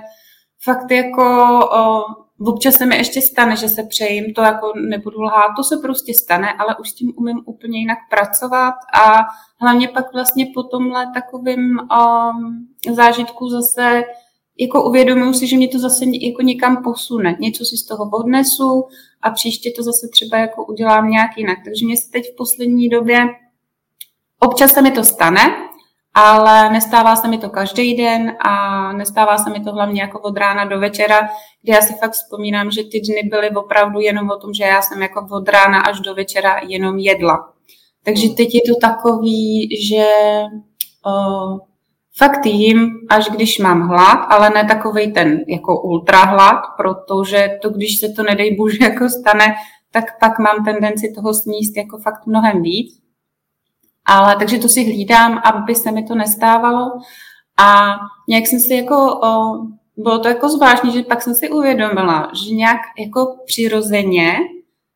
fakt 0.64 0.90
jako 0.90 1.58
občas 2.40 2.74
se 2.74 2.86
mi 2.86 2.96
ještě 2.96 3.20
stane, 3.20 3.56
že 3.56 3.68
se 3.68 3.82
přejím, 3.82 4.34
to 4.34 4.42
jako 4.42 4.72
nebudu 4.76 5.22
lhát, 5.22 5.54
to 5.56 5.64
se 5.64 5.76
prostě 5.76 6.14
stane, 6.14 6.52
ale 6.52 6.76
už 6.80 6.90
s 6.90 6.94
tím 6.94 7.12
umím 7.16 7.42
úplně 7.46 7.78
jinak 7.78 7.98
pracovat 8.10 8.74
a 8.94 9.20
hlavně 9.60 9.88
pak 9.88 10.12
vlastně 10.12 10.46
po 10.54 10.62
tomhle 10.62 11.06
takovým 11.14 11.78
um, 11.78 12.68
zážitku 12.94 13.48
zase 13.48 14.02
jako 14.58 14.84
uvědomuji 14.84 15.34
si, 15.34 15.46
že 15.46 15.56
mě 15.56 15.68
to 15.68 15.78
zase 15.78 16.04
jako 16.04 16.42
někam 16.42 16.82
posune. 16.84 17.36
Něco 17.40 17.64
si 17.64 17.76
z 17.76 17.86
toho 17.86 18.10
odnesu 18.10 18.84
a 19.22 19.30
příště 19.30 19.72
to 19.76 19.82
zase 19.82 20.08
třeba 20.12 20.38
jako 20.38 20.66
udělám 20.66 21.10
nějak 21.10 21.30
jinak. 21.36 21.58
Takže 21.64 21.86
mě 21.86 21.96
se 21.96 22.10
teď 22.10 22.32
v 22.32 22.36
poslední 22.36 22.88
době 22.88 23.26
občas 24.40 24.72
se 24.72 24.82
mi 24.82 24.90
to 24.90 25.04
stane, 25.04 25.40
ale 26.14 26.70
nestává 26.70 27.16
se 27.16 27.28
mi 27.28 27.38
to 27.38 27.50
každý 27.50 27.96
den 27.96 28.36
a 28.40 28.92
nestává 28.92 29.38
se 29.38 29.50
mi 29.50 29.60
to 29.60 29.72
hlavně 29.72 30.02
jako 30.02 30.20
od 30.20 30.36
rána 30.36 30.64
do 30.64 30.80
večera, 30.80 31.28
kde 31.62 31.74
já 31.74 31.80
si 31.80 31.94
fakt 31.94 32.12
vzpomínám, 32.12 32.70
že 32.70 32.84
ty 32.84 33.00
dny 33.00 33.22
byly 33.30 33.50
opravdu 33.50 34.00
jenom 34.00 34.30
o 34.30 34.36
tom, 34.36 34.54
že 34.54 34.64
já 34.64 34.82
jsem 34.82 35.02
jako 35.02 35.26
od 35.30 35.48
rána 35.48 35.80
až 35.80 36.00
do 36.00 36.14
večera 36.14 36.60
jenom 36.66 36.98
jedla. 36.98 37.52
Takže 38.04 38.28
teď 38.28 38.54
je 38.54 38.60
to 38.60 38.80
takový, 38.80 39.68
že 39.88 40.06
uh, 41.06 41.58
fakt 42.18 42.46
jím, 42.46 42.90
až 43.10 43.28
když 43.30 43.58
mám 43.58 43.88
hlad, 43.88 44.26
ale 44.28 44.50
ne 44.50 44.64
takový 44.64 45.12
ten 45.12 45.44
jako 45.48 45.82
ultra 45.82 46.24
hlad, 46.24 46.60
protože 46.76 47.58
to, 47.62 47.70
když 47.70 47.98
se 47.98 48.08
to 48.08 48.22
nedej 48.22 48.56
bože 48.56 48.78
jako 48.80 49.08
stane, 49.08 49.54
tak 49.90 50.04
pak 50.20 50.38
mám 50.38 50.64
tendenci 50.64 51.12
toho 51.14 51.34
sníst 51.34 51.76
jako 51.76 51.98
fakt 51.98 52.26
mnohem 52.26 52.62
víc. 52.62 53.01
Ale 54.06 54.36
takže 54.36 54.58
to 54.58 54.68
si 54.68 54.84
hlídám, 54.84 55.40
aby 55.44 55.74
se 55.74 55.92
mi 55.92 56.04
to 56.04 56.14
nestávalo. 56.14 56.90
A 57.58 57.94
nějak 58.28 58.46
jsem 58.46 58.60
si 58.60 58.74
jako, 58.74 59.20
o, 59.22 59.58
bylo 59.96 60.18
to 60.18 60.28
jako 60.28 60.48
zvláštní, 60.48 60.92
že 60.92 61.02
pak 61.02 61.22
jsem 61.22 61.34
si 61.34 61.50
uvědomila, 61.50 62.30
že 62.32 62.54
nějak 62.54 62.80
jako 62.98 63.36
přirozeně 63.46 64.32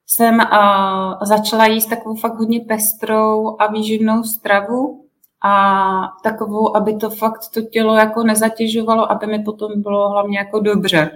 jsem 0.06 0.40
o, 0.40 1.24
začala 1.26 1.66
jíst 1.66 1.86
takovou 1.86 2.14
fakt 2.14 2.38
hodně 2.38 2.60
pestrou 2.60 3.56
a 3.58 3.72
výživnou 3.72 4.22
stravu 4.22 5.06
a 5.44 6.12
takovou, 6.22 6.76
aby 6.76 6.96
to 6.96 7.10
fakt 7.10 7.40
to 7.54 7.62
tělo 7.62 7.94
jako 7.94 8.22
nezatěžovalo, 8.22 9.12
aby 9.12 9.26
mi 9.26 9.38
potom 9.38 9.82
bylo 9.82 10.10
hlavně 10.10 10.38
jako 10.38 10.60
dobře. 10.60 11.10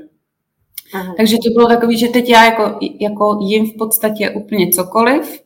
Aha. 0.95 1.15
Takže 1.17 1.37
to 1.37 1.51
bylo 1.55 1.69
takový, 1.69 1.99
že 1.99 2.09
teď 2.09 2.29
já 2.29 2.45
jako, 2.45 2.79
jako 3.01 3.39
jím 3.41 3.71
v 3.71 3.77
podstatě 3.79 4.31
úplně 4.31 4.69
cokoliv, 4.69 5.43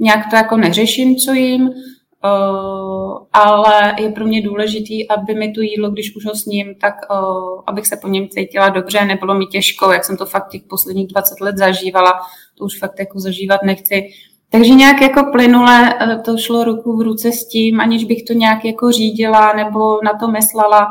nějak 0.00 0.30
to 0.30 0.36
jako 0.36 0.56
neřeším, 0.56 1.16
co 1.16 1.32
jim, 1.32 1.62
uh, 1.62 3.18
ale 3.32 3.94
je 3.98 4.12
pro 4.12 4.26
mě 4.26 4.42
důležitý, 4.42 5.08
aby 5.08 5.34
mi 5.34 5.52
to 5.52 5.60
jídlo, 5.60 5.90
když 5.90 6.16
už 6.16 6.26
ho 6.26 6.34
sním, 6.34 6.74
tak 6.80 6.94
uh, 7.10 7.62
abych 7.66 7.86
se 7.86 7.96
po 7.96 8.08
něm 8.08 8.28
cítila 8.28 8.68
dobře, 8.68 9.04
nebylo 9.04 9.34
mi 9.34 9.46
těžko, 9.46 9.92
jak 9.92 10.04
jsem 10.04 10.16
to 10.16 10.26
fakt 10.26 10.48
těch 10.48 10.62
posledních 10.62 11.06
20 11.06 11.40
let 11.40 11.58
zažívala, 11.58 12.12
to 12.58 12.64
už 12.64 12.78
fakt 12.78 12.98
jako 12.98 13.20
zažívat 13.20 13.60
nechci. 13.62 14.08
Takže 14.50 14.74
nějak 14.74 15.00
jako 15.00 15.32
plynule 15.32 15.94
uh, 15.94 16.22
to 16.22 16.38
šlo 16.38 16.64
ruku 16.64 16.96
v 16.96 17.00
ruce 17.00 17.32
s 17.32 17.48
tím, 17.48 17.80
aniž 17.80 18.04
bych 18.04 18.22
to 18.22 18.32
nějak 18.32 18.64
jako 18.64 18.92
řídila 18.92 19.52
nebo 19.52 19.98
na 20.04 20.18
to 20.20 20.28
myslela, 20.28 20.88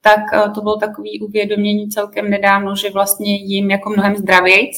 tak 0.00 0.52
to 0.54 0.60
bylo 0.60 0.76
takový 0.76 1.20
uvědomění 1.20 1.88
celkem 1.88 2.30
nedávno, 2.30 2.76
že 2.76 2.90
vlastně 2.90 3.36
jím 3.36 3.70
jako 3.70 3.90
mnohem 3.90 4.16
zdravějc 4.16 4.70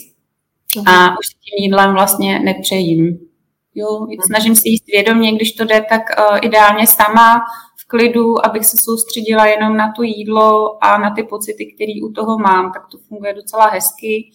a 0.86 1.18
už 1.18 1.26
s 1.26 1.30
tím 1.30 1.64
jídlem 1.64 1.92
vlastně 1.92 2.38
nepřejím. 2.38 3.29
Jo, 3.74 4.06
snažím 4.26 4.56
se 4.56 4.62
jíst 4.64 4.86
vědomě, 4.86 5.32
když 5.32 5.52
to 5.52 5.64
jde, 5.64 5.86
tak 5.88 6.02
uh, 6.30 6.38
ideálně 6.42 6.86
sama 6.86 7.40
v 7.76 7.88
klidu, 7.88 8.46
abych 8.46 8.66
se 8.66 8.76
soustředila 8.76 9.46
jenom 9.46 9.76
na 9.76 9.92
to 9.96 10.02
jídlo 10.02 10.78
a 10.84 10.98
na 10.98 11.10
ty 11.10 11.22
pocity, 11.22 11.74
které 11.74 11.92
u 12.04 12.12
toho 12.12 12.38
mám, 12.38 12.72
tak 12.72 12.82
to 12.90 12.98
funguje 13.08 13.34
docela 13.34 13.66
hezky. 13.66 14.30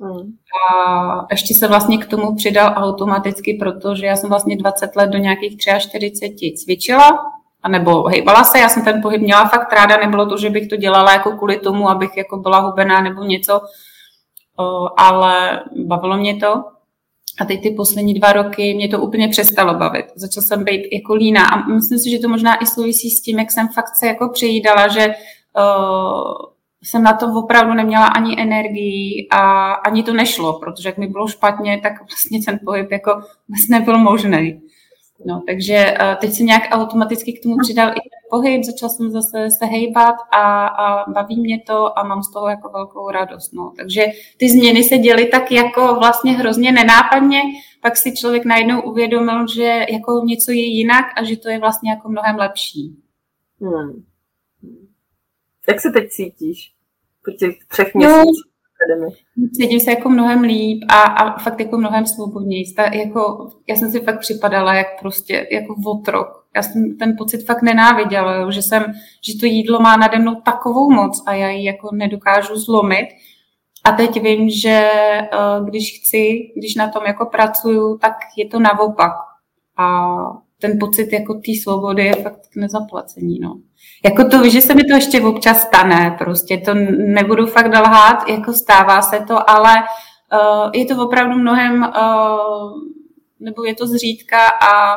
Hmm. 0.00 0.32
A 0.70 1.26
ještě 1.30 1.54
se 1.54 1.68
vlastně 1.68 1.98
k 1.98 2.06
tomu 2.06 2.34
přidal 2.34 2.74
automaticky, 2.76 3.54
protože 3.54 4.06
já 4.06 4.16
jsem 4.16 4.30
vlastně 4.30 4.56
20 4.56 4.96
let 4.96 5.10
do 5.10 5.18
nějakých 5.18 5.56
43 5.78 6.54
cvičila, 6.56 7.18
anebo 7.62 8.02
hejbala 8.02 8.44
se, 8.44 8.58
já 8.58 8.68
jsem 8.68 8.84
ten 8.84 9.02
pohyb 9.02 9.22
měla 9.22 9.48
fakt 9.48 9.72
ráda, 9.72 9.96
nebylo 9.96 10.26
to, 10.26 10.36
že 10.36 10.50
bych 10.50 10.68
to 10.68 10.76
dělala 10.76 11.12
jako 11.12 11.30
kvůli 11.30 11.58
tomu, 11.58 11.90
abych 11.90 12.16
jako 12.16 12.36
byla 12.36 12.58
hubená 12.58 13.00
nebo 13.00 13.24
něco, 13.24 13.60
ale 14.96 15.62
bavilo 15.86 16.16
mě 16.16 16.36
to. 16.36 16.64
A 17.40 17.44
teď 17.44 17.62
ty 17.62 17.70
poslední 17.70 18.14
dva 18.14 18.32
roky 18.32 18.74
mě 18.74 18.88
to 18.88 19.00
úplně 19.00 19.28
přestalo 19.28 19.74
bavit. 19.74 20.06
Začala 20.14 20.44
jsem 20.44 20.64
být 20.64 20.88
jako 20.92 21.14
lína 21.14 21.46
a 21.46 21.66
myslím 21.66 21.98
si, 21.98 22.10
že 22.10 22.18
to 22.18 22.28
možná 22.28 22.62
i 22.62 22.66
souvisí 22.66 23.10
s 23.10 23.22
tím, 23.22 23.38
jak 23.38 23.50
jsem 23.50 23.68
fakt 23.68 23.96
se 23.96 24.06
jako 24.06 24.28
přejídala, 24.28 24.88
že 24.88 25.06
uh, 25.06 26.32
jsem 26.82 27.02
na 27.02 27.12
to 27.12 27.26
opravdu 27.26 27.74
neměla 27.74 28.06
ani 28.06 28.40
energii 28.40 29.28
a 29.30 29.72
ani 29.72 30.02
to 30.02 30.12
nešlo, 30.12 30.58
protože 30.58 30.88
jak 30.88 30.98
mi 30.98 31.06
bylo 31.06 31.28
špatně, 31.28 31.80
tak 31.82 31.92
vlastně 31.98 32.40
ten 32.46 32.60
pohyb 32.64 32.90
jako 32.90 33.10
vlastně 33.48 33.78
nebyl 33.78 33.98
možný. 33.98 34.60
No, 35.26 35.42
takže 35.46 35.94
uh, 36.00 36.14
teď 36.20 36.32
se 36.32 36.42
nějak 36.42 36.62
automaticky 36.70 37.32
k 37.32 37.42
tomu 37.42 37.56
přidal 37.62 37.88
i 37.88 37.94
ten 37.94 38.19
pohyb, 38.30 38.64
začal 38.64 38.88
jsem 38.88 39.10
zase 39.10 39.48
se 39.58 39.66
hejbat 39.66 40.14
a, 40.32 40.66
a 40.66 41.10
baví 41.10 41.40
mě 41.40 41.62
to 41.66 41.98
a 41.98 42.02
mám 42.04 42.22
z 42.22 42.32
toho 42.32 42.48
jako 42.48 42.68
velkou 42.68 43.10
radost. 43.10 43.52
No. 43.52 43.72
Takže 43.76 44.04
ty 44.36 44.48
změny 44.48 44.84
se 44.84 44.98
děly 44.98 45.26
tak 45.26 45.52
jako 45.52 45.94
vlastně 45.94 46.32
hrozně 46.32 46.72
nenápadně, 46.72 47.40
pak 47.82 47.96
si 47.96 48.14
člověk 48.14 48.44
najednou 48.44 48.82
uvědomil, 48.82 49.46
že 49.54 49.86
jako 49.90 50.22
něco 50.24 50.52
je 50.52 50.66
jinak 50.66 51.04
a 51.16 51.24
že 51.24 51.36
to 51.36 51.48
je 51.48 51.58
vlastně 51.58 51.90
jako 51.90 52.08
mnohem 52.08 52.36
lepší. 52.36 52.96
Hmm. 53.60 54.04
Jak 55.68 55.80
se 55.80 55.90
teď 55.90 56.10
cítíš 56.10 56.72
po 57.24 57.30
těch 57.30 57.56
třech 57.68 57.94
měsících? 57.94 58.49
Cítím 59.52 59.80
se 59.80 59.90
jako 59.90 60.08
mnohem 60.08 60.40
líp 60.40 60.82
a, 60.88 61.02
a 61.02 61.38
fakt 61.38 61.60
jako 61.60 61.78
mnohem 61.78 62.06
svobodněji. 62.06 62.64
Jako, 62.92 63.48
já 63.68 63.76
jsem 63.76 63.90
si 63.90 64.00
fakt 64.00 64.18
připadala 64.20 64.74
jak 64.74 64.86
prostě 65.00 65.48
jako 65.50 65.74
otrok. 65.86 66.28
Já 66.56 66.62
jsem 66.62 66.96
ten 66.98 67.14
pocit 67.18 67.46
fakt 67.46 67.62
nenáviděla, 67.62 68.50
že, 68.50 68.62
jsem, 68.62 68.84
že 69.24 69.38
to 69.40 69.46
jídlo 69.46 69.80
má 69.80 69.96
nade 69.96 70.18
mnou 70.18 70.34
takovou 70.34 70.90
moc 70.90 71.22
a 71.26 71.34
já 71.34 71.48
ji 71.50 71.64
jako 71.64 71.88
nedokážu 71.92 72.56
zlomit. 72.56 73.08
A 73.84 73.92
teď 73.92 74.22
vím, 74.22 74.50
že 74.50 74.90
uh, 75.32 75.66
když 75.66 76.00
chci, 76.00 76.52
když 76.56 76.74
na 76.74 76.88
tom 76.88 77.04
jako 77.06 77.26
pracuju, 77.26 77.98
tak 77.98 78.14
je 78.36 78.48
to 78.48 78.60
naopak. 78.60 79.12
A 79.76 80.06
ten 80.60 80.78
pocit 80.80 81.12
jako 81.12 81.34
té 81.34 81.52
svobody 81.62 82.04
je 82.04 82.14
fakt 82.14 82.46
k 82.52 82.56
nezaplacení. 82.56 83.38
No. 83.40 83.56
Jako 84.04 84.24
to 84.24 84.48
že 84.48 84.60
se 84.60 84.74
mi 84.74 84.84
to 84.84 84.94
ještě 84.94 85.20
občas 85.20 85.62
stane, 85.62 86.16
prostě 86.18 86.58
to 86.58 86.74
nebudu 86.98 87.46
fakt 87.46 87.74
lhát, 87.74 88.28
jako 88.28 88.52
stává 88.52 89.02
se 89.02 89.20
to, 89.28 89.50
ale 89.50 89.74
uh, 90.32 90.70
je 90.74 90.86
to 90.86 91.04
opravdu 91.04 91.38
mnohem, 91.38 91.82
uh, 91.82 92.72
nebo 93.40 93.64
je 93.64 93.74
to 93.74 93.86
zřídka 93.86 94.46
a 94.46 94.96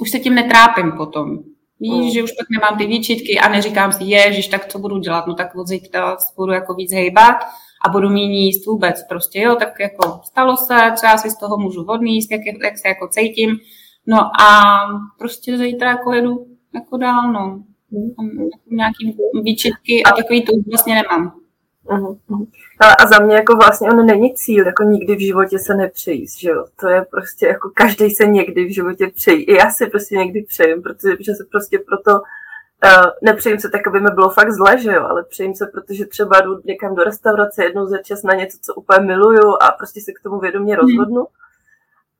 už 0.00 0.10
se 0.10 0.18
tím 0.18 0.34
netrápím 0.34 0.92
potom. 0.92 1.38
Víš, 1.80 2.04
mm. 2.04 2.10
že 2.10 2.22
už 2.22 2.32
pak 2.32 2.46
nemám 2.50 2.78
ty 2.78 2.86
výčitky 2.86 3.38
a 3.38 3.48
neříkám 3.48 3.92
si, 3.92 4.04
ježiš, 4.04 4.48
tak 4.48 4.66
co 4.66 4.78
budu 4.78 4.98
dělat, 4.98 5.26
no 5.26 5.34
tak 5.34 5.56
od 5.56 5.66
zítra 5.66 6.16
budu 6.36 6.52
jako 6.52 6.74
víc 6.74 6.92
hejbat 6.92 7.36
a 7.84 7.88
budu 7.88 8.08
méně 8.08 8.44
jíst 8.44 8.66
vůbec. 8.66 9.02
Prostě 9.08 9.40
jo, 9.40 9.54
tak 9.54 9.80
jako 9.80 10.20
stalo 10.24 10.56
se, 10.56 10.92
třeba 10.96 11.18
si 11.18 11.30
z 11.30 11.38
toho 11.38 11.56
můžu 11.56 11.84
odníst, 11.84 12.30
jak, 12.30 12.40
jak 12.64 12.78
se 12.78 12.88
jako 12.88 13.08
cítím, 13.08 13.58
No 14.06 14.40
a 14.40 14.74
prostě 15.18 15.58
zítra 15.58 15.90
jako 15.90 16.12
jedu 16.12 16.46
jako 16.74 16.96
dál, 16.96 17.32
no. 17.32 17.62
Nějaký 18.66 19.16
výčitky 19.42 20.02
a 20.04 20.16
takový 20.16 20.44
to 20.44 20.52
vlastně 20.70 20.94
nemám. 20.94 21.32
Uh-huh. 21.86 22.46
A 23.00 23.06
za 23.06 23.18
mě 23.18 23.34
jako 23.34 23.56
vlastně 23.56 23.88
on 23.88 24.06
není 24.06 24.34
cíl, 24.34 24.66
jako 24.66 24.82
nikdy 24.82 25.16
v 25.16 25.26
životě 25.26 25.58
se 25.58 25.74
nepřejíst, 25.74 26.40
že 26.40 26.50
jo. 26.50 26.64
To 26.80 26.88
je 26.88 27.02
prostě 27.10 27.46
jako 27.46 27.70
každý 27.74 28.10
se 28.10 28.26
někdy 28.26 28.64
v 28.64 28.74
životě 28.74 29.10
přejí. 29.14 29.42
I 29.42 29.54
já 29.54 29.70
si 29.70 29.86
prostě 29.86 30.16
někdy 30.16 30.42
přejím, 30.42 30.82
protože 30.82 31.34
se 31.34 31.44
prostě 31.50 31.78
proto 31.78 32.12
uh, 32.12 33.10
nepřejím 33.22 33.60
se 33.60 33.70
tak, 33.70 33.86
aby 33.86 34.00
mi 34.00 34.10
bylo 34.10 34.30
fakt 34.30 34.52
zle, 34.52 34.78
že 34.78 34.92
jo, 34.92 35.02
ale 35.04 35.24
přejím 35.24 35.54
se, 35.54 35.66
protože 35.66 36.06
třeba 36.06 36.40
jdu 36.40 36.60
někam 36.64 36.94
do 36.94 37.04
restaurace 37.04 37.64
jednou 37.64 37.86
za 37.86 37.98
čas 37.98 38.22
na 38.22 38.34
něco, 38.34 38.58
co 38.62 38.74
úplně 38.74 39.06
miluju 39.06 39.56
a 39.62 39.70
prostě 39.78 40.00
se 40.00 40.12
k 40.12 40.22
tomu 40.22 40.40
vědomě 40.40 40.74
hmm. 40.74 40.80
rozhodnu. 40.80 41.20
Hmm 41.20 41.43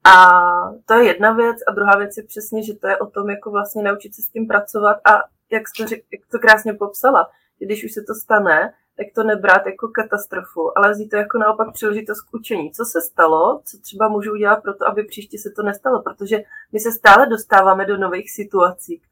a 0.05 0.43
to 0.87 0.95
je 0.95 1.05
jedna 1.07 1.33
věc. 1.33 1.57
A 1.69 1.73
druhá 1.73 1.97
věc 1.97 2.17
je 2.17 2.23
přesně, 2.23 2.63
že 2.63 2.75
to 2.75 2.89
je 2.89 2.99
o 2.99 3.07
tom, 3.07 3.31
jako 3.31 3.51
vlastně 3.51 3.83
naučit 3.83 4.15
se 4.15 4.23
s 4.23 4.29
tím 4.29 4.47
pracovat 4.47 4.97
a 5.05 5.23
jak 5.51 5.63
to, 5.79 5.87
řek, 5.87 6.05
jak 6.13 6.21
to 6.31 6.39
krásně 6.39 6.73
popsala, 6.73 7.31
když 7.59 7.85
už 7.85 7.93
se 7.93 8.03
to 8.03 8.15
stane, 8.15 8.75
tak 8.97 9.07
to 9.15 9.23
nebrát 9.23 9.67
jako 9.67 9.89
katastrofu, 9.89 10.79
ale 10.79 10.91
vzít 10.91 11.09
to 11.09 11.17
jako 11.17 11.39
naopak 11.39 11.73
příležitost 11.73 12.21
k 12.21 12.35
učení. 12.35 12.73
Co 12.73 12.85
se 12.85 13.01
stalo, 13.01 13.61
co 13.65 13.79
třeba 13.79 14.09
můžu 14.09 14.33
udělat 14.33 14.63
pro 14.63 14.75
to, 14.75 14.89
aby 14.89 15.05
příště 15.05 15.39
se 15.39 15.51
to 15.57 15.63
nestalo, 15.63 16.03
protože 16.03 16.37
my 16.73 16.81
se 16.81 16.93
stále 16.93 17.27
dostáváme 17.27 17.87
do 17.87 17.97
nových 17.97 18.31
situací, 18.31 19.03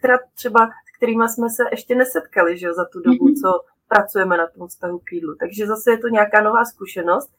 která 0.00 0.18
třeba, 0.34 0.66
s 0.66 0.96
kterými 0.96 1.28
jsme 1.28 1.50
se 1.50 1.62
ještě 1.70 1.94
nesetkali 1.94 2.58
že 2.58 2.66
jo, 2.66 2.74
za 2.74 2.84
tu 2.84 3.00
dobu, 3.00 3.24
mhm. 3.24 3.34
co 3.34 3.60
pracujeme 3.88 4.36
na 4.36 4.46
tom 4.46 4.68
vztahu 4.68 4.98
k 4.98 5.12
jídlu. 5.12 5.34
Takže 5.40 5.66
zase 5.66 5.90
je 5.90 5.98
to 5.98 6.08
nějaká 6.08 6.42
nová 6.42 6.64
zkušenost 6.64 7.30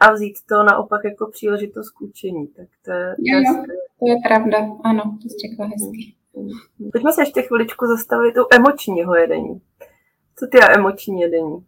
a 0.00 0.12
vzít 0.12 0.34
to 0.48 0.62
naopak 0.62 1.00
jako 1.04 1.30
příležitost 1.30 1.90
k 1.90 2.00
učení. 2.00 2.46
Tak 2.46 2.68
to 2.84 2.92
je, 2.92 3.14
to 3.16 3.22
je, 3.24 3.42
jo, 3.42 3.64
to 3.98 4.08
je 4.08 4.16
pravda, 4.26 4.58
ano, 4.84 5.02
to 5.22 5.28
jsi 5.28 5.36
řekla 5.48 5.66
hezky. 5.66 6.14
Pojďme 6.92 7.12
se 7.12 7.22
ještě 7.22 7.42
chviličku 7.42 7.86
zastavit 7.86 8.38
u 8.38 8.46
emočního 8.54 9.14
jedení. 9.16 9.60
Co 10.36 10.46
ty 10.46 10.60
a 10.60 10.74
emoční 10.74 11.20
jedení? 11.20 11.64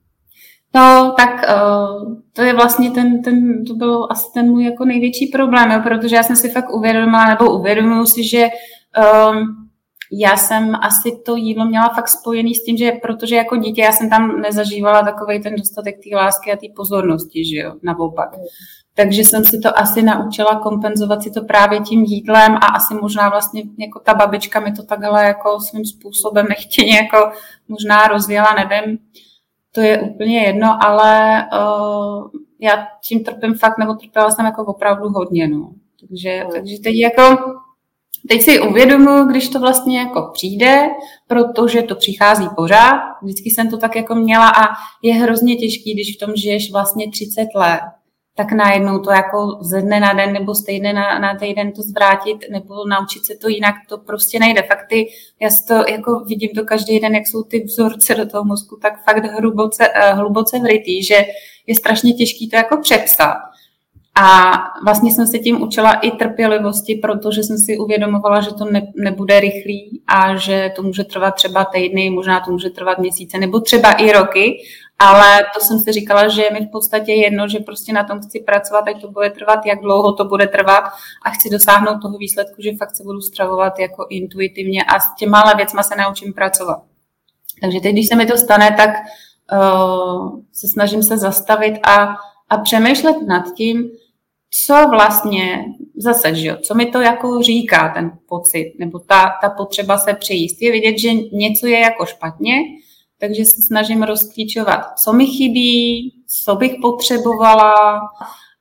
No, 0.74 1.14
tak 1.16 1.30
uh, 1.30 2.16
to 2.32 2.42
je 2.42 2.54
vlastně 2.54 2.90
ten, 2.90 3.22
ten, 3.22 3.64
to 3.64 3.74
byl 3.74 4.08
asi 4.10 4.32
ten 4.34 4.50
můj 4.50 4.64
jako 4.64 4.84
největší 4.84 5.26
problém, 5.26 5.70
jo, 5.70 5.80
protože 5.82 6.16
já 6.16 6.22
jsem 6.22 6.36
si 6.36 6.48
fakt 6.48 6.74
uvědomila, 6.74 7.28
nebo 7.28 7.58
uvědomuji 7.58 8.06
si, 8.06 8.28
že 8.28 8.48
um, 8.48 9.70
já 10.12 10.36
jsem 10.36 10.74
asi 10.74 11.18
to 11.24 11.36
jídlo 11.36 11.64
měla 11.64 11.88
fakt 11.88 12.08
spojený 12.08 12.54
s 12.54 12.64
tím, 12.64 12.76
že 12.76 12.92
protože 12.92 13.36
jako 13.36 13.56
dítě 13.56 13.82
já 13.82 13.92
jsem 13.92 14.10
tam 14.10 14.40
nezažívala 14.40 15.02
takový 15.02 15.42
ten 15.42 15.54
dostatek 15.56 15.96
té 15.96 16.16
lásky 16.16 16.52
a 16.52 16.56
té 16.56 16.66
pozornosti, 16.76 17.44
že 17.44 17.56
jo, 17.56 17.74
naopak. 17.82 18.30
Takže 18.94 19.24
jsem 19.24 19.44
si 19.44 19.58
to 19.58 19.78
asi 19.78 20.02
naučila 20.02 20.60
kompenzovat 20.60 21.22
si 21.22 21.30
to 21.30 21.44
právě 21.44 21.80
tím 21.80 22.04
jídlem 22.04 22.54
a 22.54 22.66
asi 22.66 22.94
možná 22.94 23.28
vlastně 23.28 23.62
jako 23.78 24.00
ta 24.00 24.14
babička 24.14 24.60
mi 24.60 24.72
to 24.72 24.82
takhle 24.82 25.24
jako 25.24 25.60
svým 25.60 25.84
způsobem 25.84 26.46
nechtěně 26.48 26.96
jako 26.96 27.32
možná 27.68 28.06
rozjela, 28.06 28.54
nevím. 28.54 28.98
To 29.74 29.80
je 29.80 30.00
úplně 30.00 30.42
jedno, 30.42 30.78
ale 30.84 31.42
uh, 31.52 32.30
já 32.60 32.86
tím 33.08 33.24
trpím 33.24 33.54
fakt, 33.54 33.78
nebo 33.78 33.94
trpěla 33.94 34.30
jsem 34.30 34.44
jako 34.44 34.64
opravdu 34.64 35.08
hodně, 35.08 35.48
no. 35.48 35.72
Takže, 36.00 36.44
takže 36.52 36.76
teď 36.84 36.94
jako 36.94 37.22
Teď 38.28 38.42
si 38.42 38.60
uvědomuji, 38.60 39.24
když 39.24 39.48
to 39.48 39.60
vlastně 39.60 39.98
jako 39.98 40.30
přijde, 40.32 40.88
protože 41.26 41.82
to 41.82 41.94
přichází 41.94 42.48
pořád. 42.56 43.00
Vždycky 43.22 43.50
jsem 43.50 43.70
to 43.70 43.76
tak 43.76 43.96
jako 43.96 44.14
měla 44.14 44.48
a 44.48 44.74
je 45.02 45.14
hrozně 45.14 45.56
těžký, 45.56 45.94
když 45.94 46.16
v 46.16 46.26
tom 46.26 46.36
žiješ 46.36 46.72
vlastně 46.72 47.10
30 47.10 47.46
let, 47.54 47.80
tak 48.36 48.52
najednou 48.52 48.98
to 48.98 49.10
jako 49.10 49.58
ze 49.60 49.82
dne 49.82 50.00
na 50.00 50.12
den 50.12 50.32
nebo 50.32 50.52
týdne 50.66 50.92
na, 50.92 51.18
na 51.18 51.34
týden 51.34 51.72
to 51.72 51.82
zvrátit 51.82 52.36
nebo 52.50 52.86
naučit 52.86 53.26
se 53.26 53.34
to 53.34 53.48
jinak, 53.48 53.74
to 53.88 53.98
prostě 53.98 54.38
nejde. 54.38 54.62
Fakt 54.62 54.86
ty, 54.88 55.08
já 55.40 55.50
si 55.50 55.66
to 55.66 55.74
jako 55.74 56.24
vidím 56.26 56.50
to 56.54 56.64
každý 56.64 57.00
den, 57.00 57.14
jak 57.14 57.26
jsou 57.26 57.42
ty 57.42 57.60
vzorce 57.60 58.14
do 58.14 58.26
toho 58.26 58.44
mozku, 58.44 58.78
tak 58.82 59.04
fakt 59.04 59.24
hluboce, 59.24 59.88
eh, 59.94 60.14
hluboce 60.14 60.58
vrytý, 60.58 61.04
že 61.04 61.24
je 61.66 61.74
strašně 61.74 62.12
těžký 62.12 62.50
to 62.50 62.56
jako 62.56 62.76
přepsat. 62.76 63.51
A 64.14 64.52
vlastně 64.84 65.14
jsem 65.14 65.26
se 65.26 65.38
tím 65.38 65.62
učila 65.62 65.92
i 65.92 66.10
trpělivosti, 66.10 66.94
protože 66.94 67.42
jsem 67.42 67.58
si 67.58 67.78
uvědomovala, 67.78 68.40
že 68.40 68.54
to 68.54 68.64
ne, 68.64 68.92
nebude 68.96 69.40
rychlý 69.40 70.02
a 70.06 70.36
že 70.36 70.72
to 70.76 70.82
může 70.82 71.04
trvat 71.04 71.34
třeba 71.34 71.64
týdny, 71.64 72.10
možná 72.10 72.40
to 72.40 72.50
může 72.50 72.70
trvat 72.70 72.98
měsíce 72.98 73.38
nebo 73.38 73.60
třeba 73.60 73.92
i 73.92 74.12
roky, 74.12 74.58
ale 74.98 75.44
to 75.54 75.60
jsem 75.60 75.78
si 75.78 75.92
říkala, 75.92 76.28
že 76.28 76.42
je 76.42 76.50
mi 76.50 76.66
v 76.66 76.70
podstatě 76.70 77.12
jedno, 77.12 77.48
že 77.48 77.58
prostě 77.58 77.92
na 77.92 78.04
tom 78.04 78.20
chci 78.20 78.40
pracovat, 78.40 78.84
ať 78.88 79.00
to 79.00 79.10
bude 79.10 79.30
trvat, 79.30 79.66
jak 79.66 79.80
dlouho 79.80 80.12
to 80.12 80.24
bude 80.24 80.46
trvat 80.46 80.84
a 81.24 81.30
chci 81.30 81.50
dosáhnout 81.50 82.02
toho 82.02 82.18
výsledku, 82.18 82.62
že 82.62 82.76
fakt 82.78 82.96
se 82.96 83.02
budu 83.02 83.20
stravovat 83.20 83.78
jako 83.78 84.06
intuitivně 84.10 84.84
a 84.84 85.00
s 85.00 85.14
těma 85.14 85.52
věcma 85.56 85.82
se 85.82 85.96
naučím 85.96 86.32
pracovat. 86.32 86.82
Takže 87.60 87.80
teď, 87.80 87.92
když 87.92 88.08
se 88.08 88.16
mi 88.16 88.26
to 88.26 88.36
stane, 88.36 88.74
tak 88.76 88.90
uh, 89.52 90.40
se 90.52 90.68
snažím 90.68 91.02
se 91.02 91.16
zastavit 91.16 91.74
a, 91.86 92.16
a 92.50 92.58
přemýšlet 92.58 93.16
nad 93.26 93.54
tím, 93.54 93.90
co 94.54 94.74
vlastně, 94.90 95.64
zase, 95.96 96.34
že 96.34 96.48
jo, 96.48 96.56
co 96.56 96.74
mi 96.74 96.86
to 96.86 97.00
jako 97.00 97.42
říká 97.42 97.92
ten 97.94 98.18
pocit, 98.28 98.74
nebo 98.78 98.98
ta, 98.98 99.32
ta 99.42 99.50
potřeba 99.50 99.98
se 99.98 100.14
přejíst. 100.14 100.62
Je 100.62 100.72
vidět, 100.72 100.98
že 100.98 101.12
něco 101.14 101.66
je 101.66 101.78
jako 101.78 102.06
špatně, 102.06 102.54
takže 103.20 103.44
se 103.44 103.62
snažím 103.62 104.02
rozklíčovat, 104.02 104.98
co 104.98 105.12
mi 105.12 105.26
chybí, 105.26 106.12
co 106.44 106.56
bych 106.56 106.72
potřebovala 106.82 107.74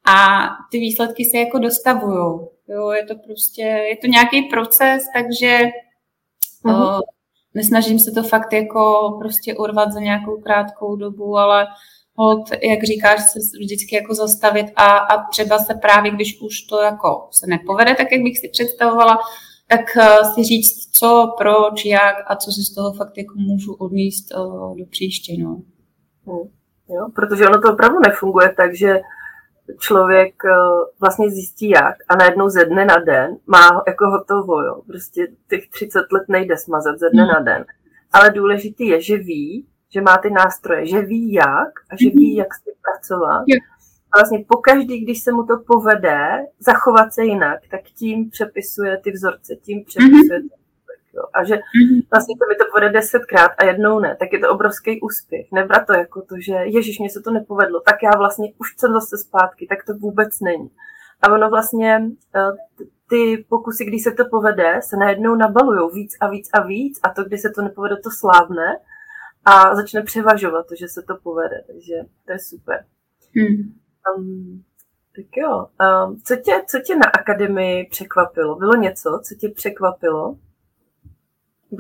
a 0.06 0.48
ty 0.72 0.80
výsledky 0.80 1.26
se 1.26 1.38
jako 1.38 1.60
dostavují. 1.60 2.40
Jo, 2.68 2.92
je 2.92 3.06
to 3.06 3.16
prostě, 3.16 3.62
je 3.62 3.98
to 3.98 4.08
nějaký 4.08 4.42
proces, 4.42 5.04
takže 5.16 5.60
uh-huh. 6.66 7.00
o, 7.00 7.02
nesnažím 7.54 8.00
se 8.00 8.12
to 8.12 8.24
fakt 8.24 8.54
jako 8.54 9.16
prostě 9.20 9.56
urvat 9.56 9.92
za 9.92 10.00
nějakou 10.00 10.42
krátkou 10.42 10.96
dobu, 10.96 11.38
ale 11.38 11.68
hold, 12.22 12.50
jak 12.52 12.84
říkáš, 12.84 13.20
se 13.20 13.40
vždycky 13.60 13.96
jako 13.96 14.14
zastavit 14.14 14.66
a, 14.76 14.98
a 14.98 15.30
třeba 15.30 15.60
se 15.60 15.74
právě, 15.74 16.12
když 16.12 16.42
už 16.42 16.62
to 16.62 16.82
jako 16.82 17.28
se 17.32 17.48
nepovede, 17.48 17.96
tak 17.96 18.12
jak 18.12 18.22
bych 18.22 18.38
si 18.38 18.50
představovala, 18.50 19.18
tak 19.68 19.80
uh, 19.98 20.34
si 20.34 20.44
říct, 20.44 20.98
co, 20.98 21.36
proč, 21.38 21.86
jak 21.86 22.16
a 22.28 22.36
co 22.36 22.52
si 22.52 22.62
z 22.62 22.76
toho 22.76 22.94
fakt 22.94 23.18
jako 23.18 23.34
můžu 23.38 23.74
odníst 23.74 24.36
uh, 24.36 24.78
do 24.78 24.86
příště. 24.86 25.34
No. 25.40 25.62
Hmm. 26.28 26.50
Jo, 26.90 27.08
protože 27.16 27.48
ono 27.48 27.62
to 27.62 27.74
opravdu 27.74 27.98
nefunguje 28.08 28.54
tak, 28.58 28.76
že 28.76 29.02
člověk 29.80 30.34
uh, 30.44 30.52
vlastně 31.02 31.30
zjistí 31.30 31.70
jak 31.70 31.96
a 32.10 32.16
najednou 32.16 32.50
ze 32.50 32.66
dne 32.66 32.86
na 32.86 32.98
den 32.98 33.38
má 33.48 33.84
jako 33.88 34.06
hotovo, 34.06 34.62
jo. 34.62 34.82
Prostě 34.88 35.28
těch 35.50 35.70
30 35.70 36.00
let 36.12 36.24
nejde 36.28 36.58
smazat 36.58 37.00
ze 37.00 37.10
dne 37.10 37.24
hmm. 37.24 37.32
na 37.32 37.40
den. 37.40 37.66
Ale 38.12 38.30
důležitý 38.30 38.88
je, 38.88 39.02
že 39.02 39.18
ví, 39.18 39.66
že 39.94 40.02
má 40.02 40.18
ty 40.18 40.30
nástroje, 40.30 40.86
že 40.86 41.02
ví 41.02 41.34
jak 41.34 41.72
a 41.90 41.96
že 42.02 42.10
ví, 42.10 42.36
jak 42.36 42.54
s 42.54 42.64
tím 42.64 42.74
pracovat. 42.82 43.44
A 44.14 44.18
vlastně 44.18 44.46
pokaždý, 44.48 45.00
když 45.00 45.24
se 45.24 45.32
mu 45.32 45.44
to 45.44 45.58
povede 45.68 46.46
zachovat 46.60 47.14
se 47.14 47.24
jinak, 47.24 47.60
tak 47.72 47.82
tím 47.82 48.30
přepisuje 48.30 48.98
ty 48.98 49.12
vzorce, 49.12 49.56
tím 49.56 49.84
přepisuje 49.86 50.40
mm-hmm. 50.40 50.62
Jo. 51.14 51.24
A 51.34 51.44
že 51.44 51.56
mhm. 51.56 52.02
vlastně 52.12 52.36
to 52.40 52.46
mi 52.50 52.56
to 52.56 52.66
povede 52.72 52.90
desetkrát 52.90 53.52
a 53.58 53.66
jednou 53.66 54.00
ne, 54.00 54.16
tak 54.20 54.34
je 54.34 54.40
to 54.40 54.50
obrovský 54.50 55.02
úspěch. 55.02 55.52
Nebrat 55.52 55.88
to 55.88 55.94
jako 55.94 56.22
to, 56.22 56.36
že 56.40 56.54
ježiš, 56.54 57.00
mě 57.00 57.10
se 57.10 57.22
to 57.22 57.32
nepovedlo, 57.32 57.80
tak 57.80 57.96
já 58.04 58.12
vlastně 58.18 58.54
už 58.58 58.68
jsem 58.78 58.94
zase 58.94 59.18
zpátky, 59.18 59.68
tak 59.70 59.86
to 59.86 59.94
vůbec 59.94 60.40
není. 60.40 60.70
A 61.22 61.34
ono 61.34 61.50
vlastně, 61.50 62.02
eh, 62.36 62.52
ty 63.10 63.46
pokusy, 63.50 63.86
když 63.86 64.04
se 64.04 64.12
to 64.12 64.26
povede, 64.26 64.80
se 64.84 64.98
najednou 64.98 65.36
nabalují 65.36 65.90
víc 65.94 66.18
a 66.22 66.30
víc 66.30 66.50
a 66.54 66.62
víc 66.62 67.00
a 67.04 67.10
to, 67.10 67.24
když 67.24 67.42
se 67.42 67.50
to 67.50 67.62
nepovede, 67.62 67.96
to 67.98 68.10
slávne 68.20 68.78
a 69.46 69.76
začne 69.76 70.02
převažovat 70.02 70.68
to, 70.68 70.76
že 70.76 70.88
se 70.88 71.02
to 71.02 71.16
povede. 71.24 71.64
Takže 71.68 71.94
to 72.26 72.32
je 72.32 72.40
super. 72.40 72.86
Hmm. 73.36 73.74
Um, 74.18 74.64
tak 75.16 75.26
jo. 75.38 75.68
Um, 76.06 76.22
co, 76.24 76.36
tě, 76.36 76.52
co 76.68 76.80
tě 76.80 76.96
na 76.96 77.06
akademii 77.06 77.88
překvapilo? 77.92 78.56
Bylo 78.56 78.76
něco, 78.76 79.22
co 79.24 79.36
tě 79.36 79.50
překvapilo? 79.50 80.36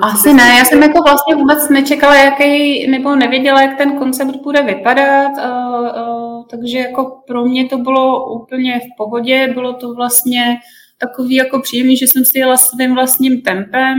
Asi 0.01 0.33
ne, 0.33 0.43
já 0.57 0.65
jsem 0.65 0.83
jako 0.83 1.03
vlastně 1.03 1.35
vůbec 1.35 1.69
nečekala, 1.69 2.15
jaký, 2.15 2.87
nebo 2.87 3.15
nevěděla, 3.15 3.61
jak 3.61 3.77
ten 3.77 3.97
koncept 3.97 4.35
bude 4.35 4.61
vypadat, 4.61 5.31
uh, 5.37 6.01
uh, 6.01 6.45
takže 6.47 6.77
jako 6.77 7.23
pro 7.27 7.45
mě 7.45 7.69
to 7.69 7.77
bylo 7.77 8.33
úplně 8.33 8.79
v 8.79 8.97
pohodě, 8.97 9.47
bylo 9.53 9.73
to 9.73 9.93
vlastně 9.93 10.57
takový 10.97 11.35
jako 11.35 11.61
příjemný, 11.61 11.97
že 11.97 12.05
jsem 12.05 12.25
si 12.25 12.39
jela 12.39 12.57
svým 12.57 12.95
vlastním 12.95 13.41
tempem 13.41 13.97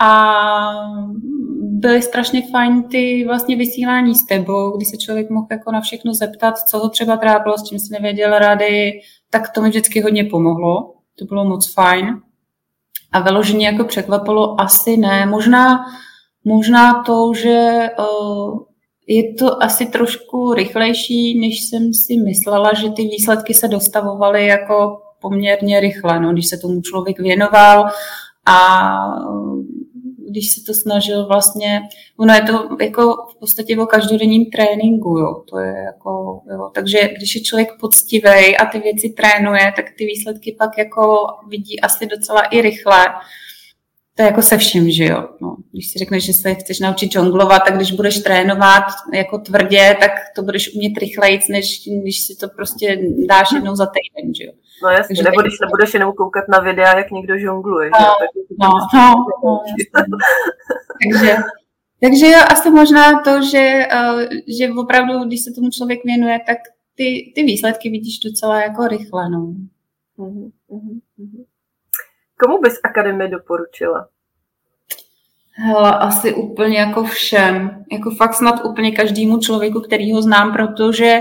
a 0.00 0.32
byly 1.60 2.02
strašně 2.02 2.42
fajn 2.50 2.82
ty 2.82 3.24
vlastně 3.26 3.56
vysílání 3.56 4.14
s 4.14 4.26
tebou, 4.26 4.76
kdy 4.76 4.86
se 4.86 4.96
člověk 4.96 5.30
mohl 5.30 5.46
jako 5.50 5.72
na 5.72 5.80
všechno 5.80 6.14
zeptat, 6.14 6.58
co 6.58 6.78
ho 6.78 6.88
třeba 6.88 7.16
trápilo, 7.16 7.58
s 7.58 7.62
čím 7.62 7.78
si 7.78 7.92
nevěděl 7.92 8.38
rady, 8.38 8.92
tak 9.30 9.52
to 9.54 9.60
mi 9.60 9.68
vždycky 9.68 10.00
hodně 10.00 10.24
pomohlo. 10.24 10.94
To 11.18 11.24
bylo 11.24 11.44
moc 11.44 11.72
fajn. 11.72 12.20
A 13.12 13.20
vyloženě 13.20 13.66
jako 13.66 13.84
překvapilo, 13.84 14.60
asi 14.60 14.96
ne. 14.96 15.26
Možná, 15.26 15.84
možná 16.44 17.02
to, 17.02 17.32
že 17.34 17.88
uh, 17.98 18.58
je 19.06 19.34
to 19.34 19.62
asi 19.62 19.86
trošku 19.86 20.54
rychlejší, 20.54 21.40
než 21.40 21.62
jsem 21.62 21.94
si 21.94 22.16
myslela, 22.16 22.74
že 22.74 22.90
ty 22.90 23.02
výsledky 23.02 23.54
se 23.54 23.68
dostavovaly 23.68 24.46
jako 24.46 25.02
poměrně 25.20 25.80
rychle, 25.80 26.20
no, 26.20 26.32
když 26.32 26.46
se 26.46 26.58
tomu 26.58 26.80
člověk 26.80 27.20
věnoval 27.20 27.90
a 28.46 28.96
když 30.30 30.50
se 30.50 30.60
to 30.66 30.74
snažil 30.74 31.26
vlastně, 31.26 31.80
ono 32.16 32.34
je 32.34 32.42
to 32.42 32.68
jako 32.80 33.26
v 33.30 33.38
podstatě 33.38 33.78
o 33.78 33.86
každodenním 33.86 34.50
tréninku, 34.50 35.18
jo, 35.18 35.44
to 35.50 35.58
je 35.58 35.74
jako, 35.76 36.40
jo, 36.50 36.70
takže 36.74 37.08
když 37.16 37.34
je 37.34 37.40
člověk 37.42 37.68
poctivý 37.80 38.56
a 38.56 38.66
ty 38.72 38.78
věci 38.78 39.14
trénuje, 39.16 39.72
tak 39.76 39.84
ty 39.98 40.06
výsledky 40.06 40.56
pak 40.58 40.78
jako 40.78 41.26
vidí 41.48 41.80
asi 41.80 42.06
docela 42.06 42.42
i 42.42 42.60
rychle, 42.60 43.06
to 44.14 44.22
je 44.22 44.26
jako 44.26 44.42
se 44.42 44.58
vším, 44.58 44.90
že 44.90 45.04
jo. 45.04 45.28
No, 45.40 45.56
když 45.72 45.92
si 45.92 45.98
řekneš, 45.98 46.24
že 46.24 46.32
se 46.32 46.54
chceš 46.54 46.80
naučit 46.80 47.12
žonglovat, 47.12 47.62
tak 47.64 47.76
když 47.76 47.92
budeš 47.92 48.18
trénovat 48.18 48.84
jako 49.14 49.38
tvrdě, 49.38 49.96
tak 50.00 50.10
to 50.36 50.42
budeš 50.42 50.74
umět 50.74 50.98
rychleji, 50.98 51.40
než 51.50 51.88
když 52.02 52.26
si 52.26 52.36
to 52.36 52.48
prostě 52.48 52.98
dáš 53.28 53.52
jednou 53.52 53.76
za 53.76 53.86
týden, 53.86 54.34
že 54.34 54.44
jo. 54.44 54.52
No 54.82 54.88
jasně, 54.88 55.16
Takže 55.16 55.22
nebo 55.22 55.42
když 55.42 55.60
nebudeš 55.60 55.94
jenom 55.94 56.12
koukat 56.12 56.44
na 56.48 56.58
videa, 56.58 56.98
jak 56.98 57.10
někdo 57.10 57.38
žongluje. 57.38 57.90
No, 57.90 57.98
že? 57.98 58.04
Tak 58.04 58.30
no, 58.60 58.68
no, 58.94 59.14
no, 59.44 59.62
takže, 61.12 61.36
takže 62.02 62.26
jo, 62.26 62.38
asi 62.50 62.70
možná 62.70 63.20
to, 63.20 63.42
že, 63.42 63.86
uh, 63.94 64.22
že 64.58 64.72
opravdu, 64.78 65.24
když 65.24 65.40
se 65.44 65.50
tomu 65.50 65.70
člověk 65.70 66.04
věnuje, 66.04 66.38
tak 66.46 66.58
ty, 66.94 67.32
ty 67.34 67.42
výsledky 67.42 67.90
vidíš 67.90 68.18
docela 68.18 68.62
jako 68.62 68.88
rychle. 68.88 69.30
No. 69.30 69.54
Uh-huh, 70.18 70.50
uh-huh. 70.70 71.44
Komu 72.40 72.58
bys 72.58 72.80
akademii 72.84 73.28
doporučila? 73.28 74.08
Hele, 75.52 75.98
asi 75.98 76.34
úplně 76.34 76.78
jako 76.78 77.04
všem. 77.04 77.84
Jako 77.92 78.10
fakt 78.10 78.34
snad 78.34 78.64
úplně 78.64 78.92
každému 78.92 79.38
člověku, 79.38 79.80
který 79.80 80.12
ho 80.12 80.22
znám, 80.22 80.52
protože 80.52 81.20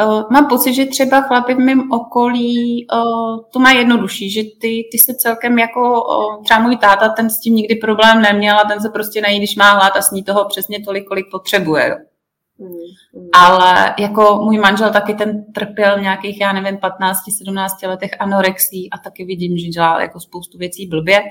Uh, 0.00 0.22
mám 0.30 0.48
pocit, 0.48 0.74
že 0.74 0.86
třeba 0.86 1.20
chlapy 1.20 1.54
v 1.54 1.58
mém 1.58 1.92
okolí 1.92 2.86
uh, 2.92 3.40
to 3.52 3.58
má 3.58 3.72
jednodušší, 3.72 4.30
že 4.30 4.42
ty, 4.60 4.88
ty 4.92 4.98
se 4.98 5.14
celkem 5.14 5.58
jako, 5.58 6.04
uh, 6.04 6.44
třeba 6.44 6.60
můj 6.60 6.76
táta, 6.76 7.08
ten 7.08 7.30
s 7.30 7.40
tím 7.40 7.54
nikdy 7.54 7.74
problém 7.74 8.22
neměl 8.22 8.58
a 8.58 8.64
ten 8.64 8.80
se 8.80 8.88
prostě 8.88 9.20
nají, 9.20 9.38
když 9.38 9.56
má 9.56 9.70
hlad 9.70 9.96
a 9.96 10.02
sní 10.02 10.24
toho 10.24 10.44
přesně 10.44 10.84
tolik, 10.84 11.08
kolik 11.08 11.26
potřebuje. 11.30 11.90
Mm, 11.90 12.11
mm. 12.58 13.28
Ale 13.34 13.94
jako 13.98 14.40
můj 14.44 14.58
manžel 14.58 14.92
taky 14.92 15.14
ten 15.14 15.52
trpěl 15.52 16.00
nějakých, 16.00 16.40
já 16.40 16.52
nevím, 16.52 16.76
15-17 16.76 17.88
letech 17.88 18.10
anorexí 18.20 18.90
a 18.90 18.98
taky 18.98 19.24
vidím, 19.24 19.58
že 19.58 19.68
dělá 19.68 20.00
jako 20.00 20.20
spoustu 20.20 20.58
věcí 20.58 20.86
blbě. 20.86 21.22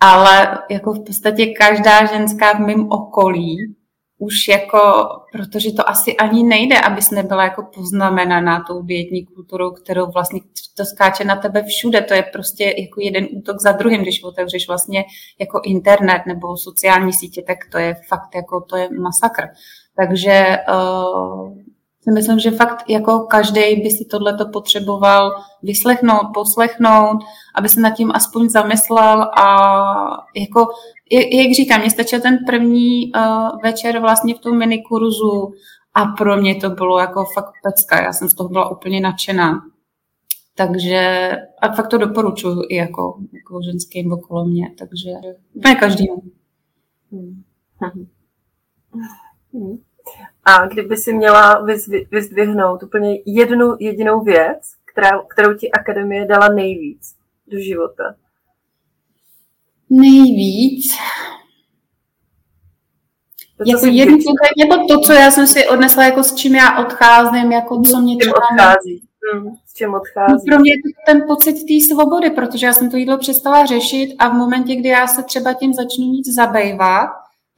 Ale 0.00 0.58
jako 0.70 0.92
v 0.92 1.04
podstatě 1.04 1.46
každá 1.46 2.06
ženská 2.06 2.52
v 2.52 2.60
mém 2.60 2.88
okolí 2.90 3.56
už 4.22 4.48
jako, 4.48 5.08
protože 5.32 5.72
to 5.72 5.88
asi 5.88 6.16
ani 6.16 6.42
nejde, 6.42 6.80
abys 6.80 7.10
nebyla 7.10 7.44
jako 7.44 7.62
poznamenaná 7.74 8.64
tou 8.68 8.82
dietní 8.82 9.26
kulturou, 9.26 9.70
kterou 9.70 10.10
vlastně 10.10 10.40
to 10.76 10.84
skáče 10.84 11.24
na 11.24 11.36
tebe 11.36 11.62
všude. 11.62 12.00
To 12.00 12.14
je 12.14 12.22
prostě 12.22 12.74
jako 12.78 13.00
jeden 13.00 13.28
útok 13.32 13.60
za 13.60 13.72
druhým, 13.72 14.02
když 14.02 14.22
otevřeš 14.24 14.68
vlastně 14.68 15.04
jako 15.40 15.60
internet 15.64 16.22
nebo 16.26 16.56
sociální 16.56 17.12
sítě, 17.12 17.42
tak 17.42 17.58
to 17.72 17.78
je 17.78 17.96
fakt 18.08 18.34
jako, 18.34 18.60
to 18.60 18.76
je 18.76 18.88
masakr. 18.90 19.48
Takže 19.96 20.58
uh, 20.72 21.52
si 22.02 22.10
myslím, 22.10 22.38
že 22.38 22.50
fakt 22.50 22.84
jako 22.88 23.20
každý 23.20 23.60
by 23.82 23.90
si 23.90 24.04
tohleto 24.04 24.48
potřeboval 24.48 25.30
vyslechnout, 25.62 26.26
poslechnout, 26.34 27.18
aby 27.54 27.68
se 27.68 27.80
nad 27.80 27.90
tím 27.90 28.12
aspoň 28.14 28.48
zamyslel 28.48 29.22
a 29.22 29.46
jako 30.36 30.68
jak 31.12 31.52
říkám, 31.56 31.80
mě 31.80 31.90
stačil 31.90 32.20
ten 32.20 32.38
první 32.46 33.12
uh, 33.12 33.62
večer 33.62 33.98
vlastně 33.98 34.34
v 34.34 34.38
tom 34.38 34.58
minikurzu 34.58 35.52
a 35.94 36.04
pro 36.06 36.36
mě 36.36 36.54
to 36.54 36.70
bylo 36.70 36.98
jako 36.98 37.24
fakt 37.24 37.52
pecka. 37.62 38.02
Já 38.02 38.12
jsem 38.12 38.28
z 38.28 38.34
toho 38.34 38.48
byla 38.48 38.70
úplně 38.70 39.00
nadšená. 39.00 39.60
Takže 40.54 41.30
a 41.62 41.72
fakt 41.72 41.88
to 41.88 41.98
doporučuji 41.98 42.62
i 42.68 42.76
jako, 42.76 43.18
jako 43.32 43.60
ženským 43.64 44.12
okolo 44.12 44.44
mě, 44.44 44.74
takže 44.78 45.10
úplně 45.54 45.74
každému. 45.74 46.22
Hmm. 47.12 47.42
A 50.44 50.66
kdyby 50.66 50.96
si 50.96 51.12
měla 51.12 51.66
vyzdvihnout 52.10 52.82
úplně 52.82 53.18
jednu 53.26 53.76
jedinou 53.78 54.20
věc, 54.20 54.74
která, 54.84 55.22
kterou 55.28 55.54
ti 55.54 55.70
akademie 55.70 56.26
dala 56.26 56.48
nejvíc 56.48 57.14
do 57.46 57.58
života, 57.58 58.14
Nejvíc. 59.90 60.92
To, 63.56 63.64
jako 63.66 63.86
jednu 63.86 64.18
nebo 64.58 64.86
to, 64.86 65.00
co 65.00 65.12
já 65.12 65.30
jsem 65.30 65.46
si 65.46 65.68
odnesla, 65.68 66.04
jako 66.04 66.22
s 66.22 66.34
čím 66.34 66.54
já 66.54 66.78
odcházím, 66.78 67.52
jako 67.52 67.82
co 67.82 68.00
mě 68.00 68.16
třeba... 68.16 68.34
odchází. 68.36 69.02
Hmm, 69.32 69.56
s 69.66 69.74
čím 69.74 69.94
odchází. 69.94 70.46
Pro 70.46 70.58
mě 70.58 70.72
je 70.72 70.76
ten 71.06 71.26
pocit 71.26 71.52
té 71.52 71.94
svobody, 71.94 72.30
protože 72.30 72.66
já 72.66 72.72
jsem 72.72 72.90
to 72.90 72.96
jídlo 72.96 73.18
přestala 73.18 73.66
řešit 73.66 74.16
a 74.18 74.28
v 74.28 74.34
momentě, 74.34 74.76
kdy 74.76 74.88
já 74.88 75.06
se 75.06 75.22
třeba 75.22 75.52
tím 75.52 75.74
začnu 75.74 76.10
víc 76.10 76.34
zabývat, 76.34 77.10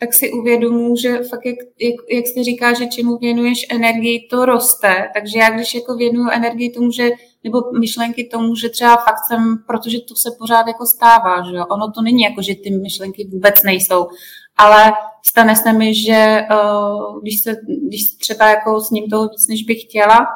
tak 0.02 0.14
si 0.14 0.32
uvědomuji, 0.32 0.96
že 0.96 1.18
fakt, 1.30 1.46
jak, 1.46 1.56
jak, 1.78 1.94
jak 2.10 2.26
jsi 2.26 2.44
říká, 2.44 2.72
že 2.72 2.86
čemu 2.86 3.18
věnuješ 3.18 3.66
energii, 3.70 4.28
to 4.30 4.44
roste. 4.44 5.10
Takže 5.14 5.38
já, 5.38 5.50
když 5.50 5.74
jako 5.74 5.96
věnuju 5.96 6.30
energii 6.30 6.70
tomu, 6.70 6.90
že 6.90 7.10
nebo 7.44 7.58
myšlenky 7.80 8.24
tomu, 8.24 8.56
že 8.56 8.68
třeba 8.68 8.96
fakt 8.96 9.18
jsem, 9.28 9.58
protože 9.66 9.98
to 10.00 10.14
se 10.14 10.30
pořád 10.38 10.66
jako 10.66 10.86
stává, 10.86 11.42
že 11.50 11.56
jo? 11.56 11.64
ono 11.70 11.92
to 11.92 12.02
není 12.02 12.22
jako, 12.22 12.42
že 12.42 12.54
ty 12.54 12.70
myšlenky 12.70 13.28
vůbec 13.32 13.54
nejsou, 13.64 14.06
ale 14.56 14.92
stane 15.26 15.56
se 15.56 15.72
mi, 15.72 15.94
že 15.94 16.40
uh, 16.50 17.20
když, 17.22 17.42
se, 17.42 17.56
když 17.88 18.16
třeba 18.16 18.48
jako 18.48 18.80
s 18.80 18.90
ním 18.90 19.10
toho 19.10 19.28
víc, 19.28 19.48
než 19.48 19.62
bych 19.62 19.82
chtěla, 19.82 20.26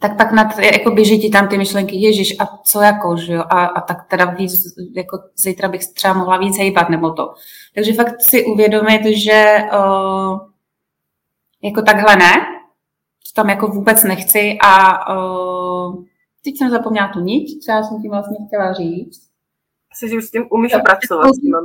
tak 0.00 0.16
pak 0.16 0.32
nad, 0.32 0.58
jako 0.58 0.90
běží 0.90 1.20
ti 1.20 1.30
tam 1.30 1.48
ty 1.48 1.58
myšlenky, 1.58 1.96
ježiš, 1.96 2.36
a 2.40 2.46
co 2.64 2.80
jako, 2.80 3.16
že 3.16 3.32
jo, 3.32 3.44
a, 3.50 3.66
a 3.66 3.80
tak 3.80 4.08
teda 4.08 4.24
víc, 4.24 4.52
jako 4.96 5.18
zítra 5.36 5.68
bych 5.68 5.86
třeba 5.86 6.14
mohla 6.14 6.38
víc 6.38 6.58
hejbat, 6.58 6.88
nebo 6.88 7.10
to. 7.10 7.34
Takže 7.74 7.92
fakt 7.92 8.20
si 8.20 8.44
uvědomit, 8.44 9.02
že 9.04 9.56
uh, 9.72 10.40
jako 11.62 11.82
takhle 11.82 12.16
ne, 12.16 12.32
to 13.26 13.34
tam 13.34 13.50
jako 13.50 13.66
vůbec 13.66 14.04
nechci 14.04 14.58
a 14.64 15.14
uh, 15.14 16.04
teď 16.44 16.58
jsem 16.58 16.70
zapomněla 16.70 17.08
tu 17.08 17.20
niť, 17.20 17.64
co 17.64 17.72
já 17.72 17.82
jsem 17.82 18.02
tím 18.02 18.10
vlastně 18.10 18.46
chtěla 18.46 18.72
říct. 18.72 19.30
Asi, 19.92 20.08
že 20.08 20.22
s 20.22 20.30
tím 20.30 20.46
umíš 20.50 20.72
no, 20.72 20.80
pracovat, 20.80 21.34
s 21.34 21.40
těma 21.40 21.60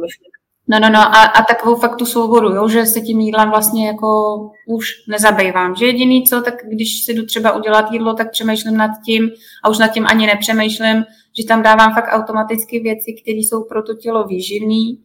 No, 0.67 0.79
no, 0.79 0.89
no, 0.89 0.99
a, 0.99 1.23
a 1.23 1.43
takovou 1.43 1.75
fakt 1.75 1.95
tu 1.95 2.05
svobodu, 2.05 2.49
jo, 2.55 2.67
že 2.67 2.85
se 2.85 3.01
tím 3.01 3.19
jídlem 3.19 3.49
vlastně 3.49 3.87
jako 3.87 4.37
už 4.67 4.89
nezabývám. 5.07 5.75
Že 5.75 5.85
jediný 5.85 6.23
co, 6.23 6.41
tak 6.41 6.53
když 6.67 7.03
si 7.05 7.13
jdu 7.13 7.25
třeba 7.25 7.51
udělat 7.51 7.91
jídlo, 7.91 8.13
tak 8.13 8.31
přemýšlím 8.31 8.77
nad 8.77 8.91
tím 9.05 9.29
a 9.63 9.69
už 9.69 9.77
nad 9.77 9.87
tím 9.87 10.05
ani 10.07 10.27
nepřemýšlím, 10.27 11.05
že 11.39 11.45
tam 11.47 11.63
dávám 11.63 11.93
fakt 11.93 12.07
automaticky 12.11 12.79
věci, 12.79 13.13
které 13.21 13.37
jsou 13.37 13.63
pro 13.63 13.83
to 13.83 13.93
tělo 13.93 14.23
výživné 14.23 14.95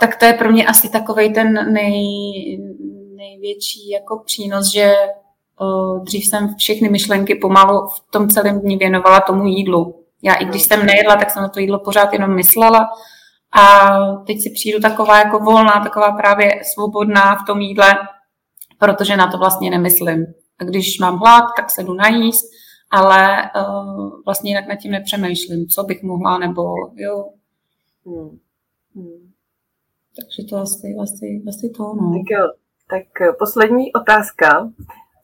tak 0.00 0.16
to 0.16 0.24
je 0.24 0.32
pro 0.32 0.52
mě 0.52 0.66
asi 0.66 0.88
takový 0.88 1.32
ten 1.32 1.72
nej, 1.72 2.58
největší 3.16 3.90
jako 3.90 4.22
přínos, 4.26 4.72
že 4.72 4.94
dřív 6.02 6.26
jsem 6.26 6.54
všechny 6.58 6.88
myšlenky 6.88 7.34
pomalu 7.34 7.86
v 7.86 8.10
tom 8.10 8.28
celém 8.28 8.60
dní 8.60 8.76
věnovala 8.76 9.20
tomu 9.20 9.46
jídlu. 9.46 10.04
Já 10.22 10.34
i 10.34 10.44
když 10.44 10.62
jsem 10.62 10.86
nejedla, 10.86 11.16
tak 11.16 11.30
jsem 11.30 11.42
na 11.42 11.48
to 11.48 11.60
jídlo 11.60 11.78
pořád 11.78 12.12
jenom 12.12 12.34
myslela 12.34 12.88
a 13.54 13.96
teď 14.26 14.42
si 14.42 14.50
přijdu 14.50 14.80
taková 14.80 15.18
jako 15.18 15.38
volná, 15.38 15.80
taková 15.82 16.12
právě 16.12 16.60
svobodná 16.74 17.36
v 17.36 17.46
tom 17.46 17.60
jídle, 17.60 17.94
protože 18.78 19.16
na 19.16 19.30
to 19.30 19.38
vlastně 19.38 19.70
nemyslím. 19.70 20.26
A 20.60 20.64
když 20.64 20.98
mám 20.98 21.18
hlad, 21.18 21.44
tak 21.56 21.70
se 21.70 21.82
jdu 21.82 21.94
najíst, 21.94 22.44
ale 22.90 23.50
uh, 23.56 24.10
vlastně 24.24 24.50
jinak 24.50 24.68
nad 24.68 24.76
tím 24.76 24.90
nepřemýšlím, 24.90 25.66
co 25.66 25.82
bych 25.82 26.02
mohla, 26.02 26.38
nebo 26.38 26.62
jo. 26.94 27.28
Hmm. 28.06 28.38
Hmm. 28.94 29.30
Takže 30.16 30.50
to 30.50 30.56
asi, 30.56 30.94
asi, 31.02 31.42
asi 31.48 31.70
to, 31.76 31.82
no. 31.82 32.12
Tak 32.12 32.30
jo, 32.30 32.48
tak 32.90 33.38
poslední 33.38 33.92
otázka. 33.92 34.70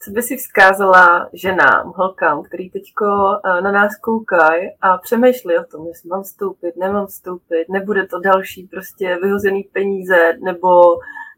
Co 0.02 0.10
by 0.10 0.22
si 0.22 0.36
vzkázala 0.36 1.28
ženám, 1.32 1.92
holkám, 1.96 2.42
který 2.42 2.70
teď 2.70 2.82
eh, 3.02 3.60
na 3.60 3.72
nás 3.72 3.96
koukají 3.96 4.68
a 4.80 4.98
přemýšlí 4.98 5.58
o 5.58 5.64
tom, 5.64 5.86
jestli 5.86 6.08
mám 6.08 6.22
vstoupit, 6.22 6.76
nemám 6.76 7.06
vstoupit, 7.06 7.64
nebude 7.68 8.06
to 8.06 8.20
další 8.20 8.62
prostě 8.62 9.18
vyhozený 9.22 9.62
peníze 9.62 10.32
nebo 10.44 10.68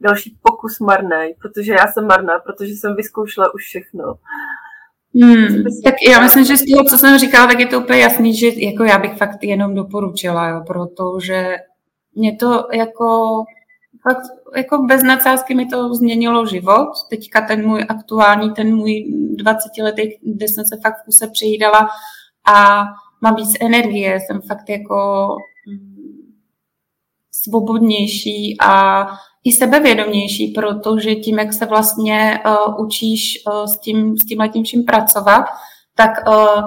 další 0.01 0.37
pokus 0.43 0.79
marný, 0.81 1.35
protože 1.43 1.73
já 1.73 1.87
jsem 1.87 2.07
marná, 2.07 2.39
protože 2.39 2.73
jsem 2.73 2.97
vyzkoušela 2.97 3.55
už 3.55 3.63
všechno. 3.63 4.15
Hmm, 5.23 5.65
tak 5.85 5.95
já 6.09 6.21
myslím, 6.21 6.45
že 6.45 6.57
z 6.57 6.65
toho, 6.71 6.85
co 6.85 6.99
jsem 6.99 7.19
říkala, 7.19 7.47
tak 7.47 7.61
je 7.61 7.67
to 7.67 7.81
úplně 7.81 8.01
jasný, 8.01 8.37
že 8.37 8.47
jako 8.57 8.85
já 8.85 8.99
bych 8.99 9.17
fakt 9.17 9.45
jenom 9.45 9.75
doporučila, 9.75 10.49
jo, 10.49 10.65
protože 10.67 11.57
mě 12.15 12.37
to 12.37 12.69
jako 12.73 13.31
fakt 14.03 14.23
jako 14.57 14.79
bez 14.79 15.03
nadsázky 15.03 15.55
mi 15.55 15.67
to 15.67 15.95
změnilo 15.95 16.47
život. 16.47 16.89
Teďka 17.11 17.47
ten 17.47 17.67
můj 17.67 17.87
aktuální, 17.89 18.53
ten 18.53 18.77
můj 18.77 19.05
20 19.37 19.63
letý, 19.83 20.03
kde 20.23 20.49
jsem 20.49 20.65
se 20.65 20.81
fakt 20.83 21.03
v 21.03 21.05
kuse 21.05 21.27
přijídala 21.27 21.89
a 22.55 22.85
mám 23.21 23.37
víc 23.37 23.57
energie, 23.61 24.21
jsem 24.21 24.41
fakt 24.41 24.69
jako 24.69 25.29
mm, 25.69 26.33
svobodnější 27.33 28.57
a 28.61 29.07
i 29.45 29.53
sebevědomější, 29.53 30.49
protože 30.49 31.15
tím, 31.15 31.39
jak 31.39 31.53
se 31.53 31.67
vlastně 31.67 32.41
uh, 32.47 32.85
učíš 32.87 33.43
uh, 33.47 33.65
s 33.65 33.81
tím, 33.81 34.19
s 34.19 34.25
tím 34.25 34.65
vším 34.65 34.85
pracovat, 34.85 35.45
tak 35.95 36.11
uh, 36.29 36.63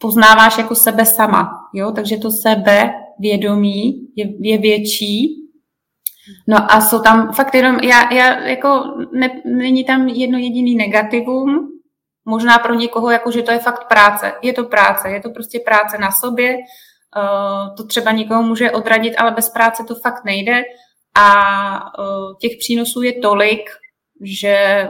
poznáváš 0.00 0.58
jako 0.58 0.74
sebe 0.74 1.06
sama, 1.06 1.50
jo, 1.74 1.92
takže 1.92 2.16
to 2.16 2.30
sebevědomí 2.30 4.08
je, 4.16 4.26
je 4.40 4.58
větší 4.58 5.43
No 6.48 6.72
a 6.72 6.80
jsou 6.80 7.02
tam 7.02 7.32
fakt 7.32 7.54
jenom, 7.54 7.76
já, 7.76 8.12
já 8.12 8.40
jako, 8.40 8.94
ne, 9.12 9.42
není 9.44 9.84
tam 9.84 10.08
jedno 10.08 10.38
jediný 10.38 10.74
negativum, 10.74 11.68
možná 12.24 12.58
pro 12.58 12.74
někoho, 12.74 13.10
jako, 13.10 13.30
že 13.30 13.42
to 13.42 13.52
je 13.52 13.58
fakt 13.58 13.88
práce. 13.88 14.32
Je 14.42 14.52
to 14.52 14.64
práce, 14.64 15.10
je 15.10 15.20
to 15.20 15.30
prostě 15.30 15.60
práce 15.64 15.98
na 15.98 16.10
sobě, 16.10 16.56
uh, 16.56 17.76
to 17.76 17.86
třeba 17.86 18.10
někoho 18.12 18.42
může 18.42 18.70
odradit, 18.70 19.14
ale 19.18 19.30
bez 19.30 19.50
práce 19.50 19.84
to 19.88 19.94
fakt 19.94 20.24
nejde 20.24 20.62
a 21.16 21.98
uh, 21.98 22.34
těch 22.40 22.52
přínosů 22.58 23.02
je 23.02 23.12
tolik, 23.12 23.70
že 24.22 24.88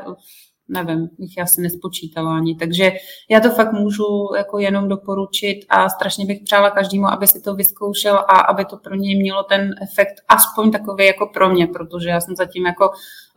nevím, 0.75 1.09
bych 1.19 1.39
asi 1.43 1.61
nespočítala 1.61 2.37
ani. 2.37 2.55
Takže 2.55 2.93
já 3.31 3.41
to 3.41 3.51
fakt 3.51 3.73
můžu 3.73 4.29
jako 4.37 4.59
jenom 4.59 4.89
doporučit 4.89 5.61
a 5.69 5.89
strašně 5.89 6.27
bych 6.27 6.43
přála 6.43 6.71
každému, 6.71 7.07
aby 7.07 7.27
si 7.27 7.41
to 7.41 7.55
vyzkoušel 7.55 8.17
a 8.17 8.41
aby 8.41 8.65
to 8.65 8.77
pro 8.77 8.95
něj 8.95 9.19
mělo 9.19 9.43
ten 9.43 9.71
efekt 9.83 10.15
aspoň 10.29 10.71
takový 10.71 11.07
jako 11.07 11.27
pro 11.35 11.49
mě, 11.49 11.67
protože 11.67 12.09
já 12.09 12.21
jsem 12.21 12.37
zatím 12.37 12.67
jako 12.67 12.91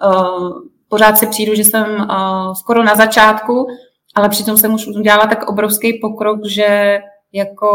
uh, 0.06 0.52
pořád 0.88 1.18
si 1.18 1.28
přijdu, 1.28 1.56
že 1.56 1.64
jsem 1.64 1.86
uh, 1.96 2.54
skoro 2.54 2.84
na 2.84 2.96
začátku, 2.96 3.68
ale 4.16 4.30
přitom 4.30 4.58
jsem 4.58 4.74
už 4.74 4.88
udělala 4.88 5.28
tak 5.28 5.50
obrovský 5.50 6.00
pokrok, 6.02 6.40
že 6.46 7.00
jako 7.34 7.70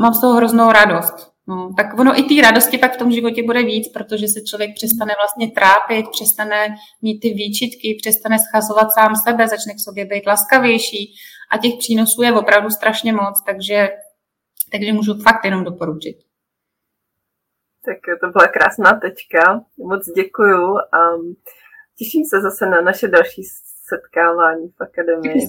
mám 0.00 0.14
z 0.14 0.20
toho 0.20 0.34
hroznou 0.34 0.72
radost. 0.72 1.33
No, 1.46 1.74
tak 1.76 1.98
ono 1.98 2.18
i 2.18 2.22
té 2.22 2.42
radosti 2.42 2.78
pak 2.78 2.94
v 2.94 2.96
tom 2.96 3.12
životě 3.12 3.42
bude 3.42 3.62
víc, 3.62 3.92
protože 3.92 4.28
se 4.28 4.40
člověk 4.40 4.74
přestane 4.74 5.14
vlastně 5.18 5.50
trápit, 5.50 6.06
přestane 6.10 6.74
mít 7.02 7.20
ty 7.20 7.28
výčitky, 7.28 7.96
přestane 8.00 8.38
schazovat 8.38 8.92
sám 8.92 9.16
sebe, 9.16 9.48
začne 9.48 9.74
k 9.74 9.80
sobě 9.80 10.04
být 10.04 10.26
laskavější 10.26 11.14
a 11.50 11.58
těch 11.58 11.74
přínosů 11.78 12.22
je 12.22 12.32
opravdu 12.32 12.70
strašně 12.70 13.12
moc, 13.12 13.42
takže, 13.46 13.88
takže 14.72 14.92
můžu 14.92 15.14
fakt 15.14 15.44
jenom 15.44 15.64
doporučit. 15.64 16.16
Tak 17.84 17.96
to 18.20 18.28
byla 18.28 18.48
krásná 18.48 19.00
tečka. 19.00 19.64
Moc 19.78 20.06
děkuju 20.16 20.76
a 20.76 20.98
těším 21.98 22.24
se 22.24 22.40
zase 22.40 22.66
na 22.66 22.80
naše 22.80 23.08
další 23.08 23.42
setkávání 23.88 24.68
v 24.68 24.82
akademii. 24.82 25.48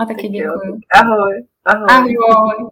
A 0.00 0.06
taky 0.06 0.28
děkuju. 0.28 0.80
Ahoj. 0.94 1.46
Ahoj. 1.64 1.88
Ahoj. 1.90 2.66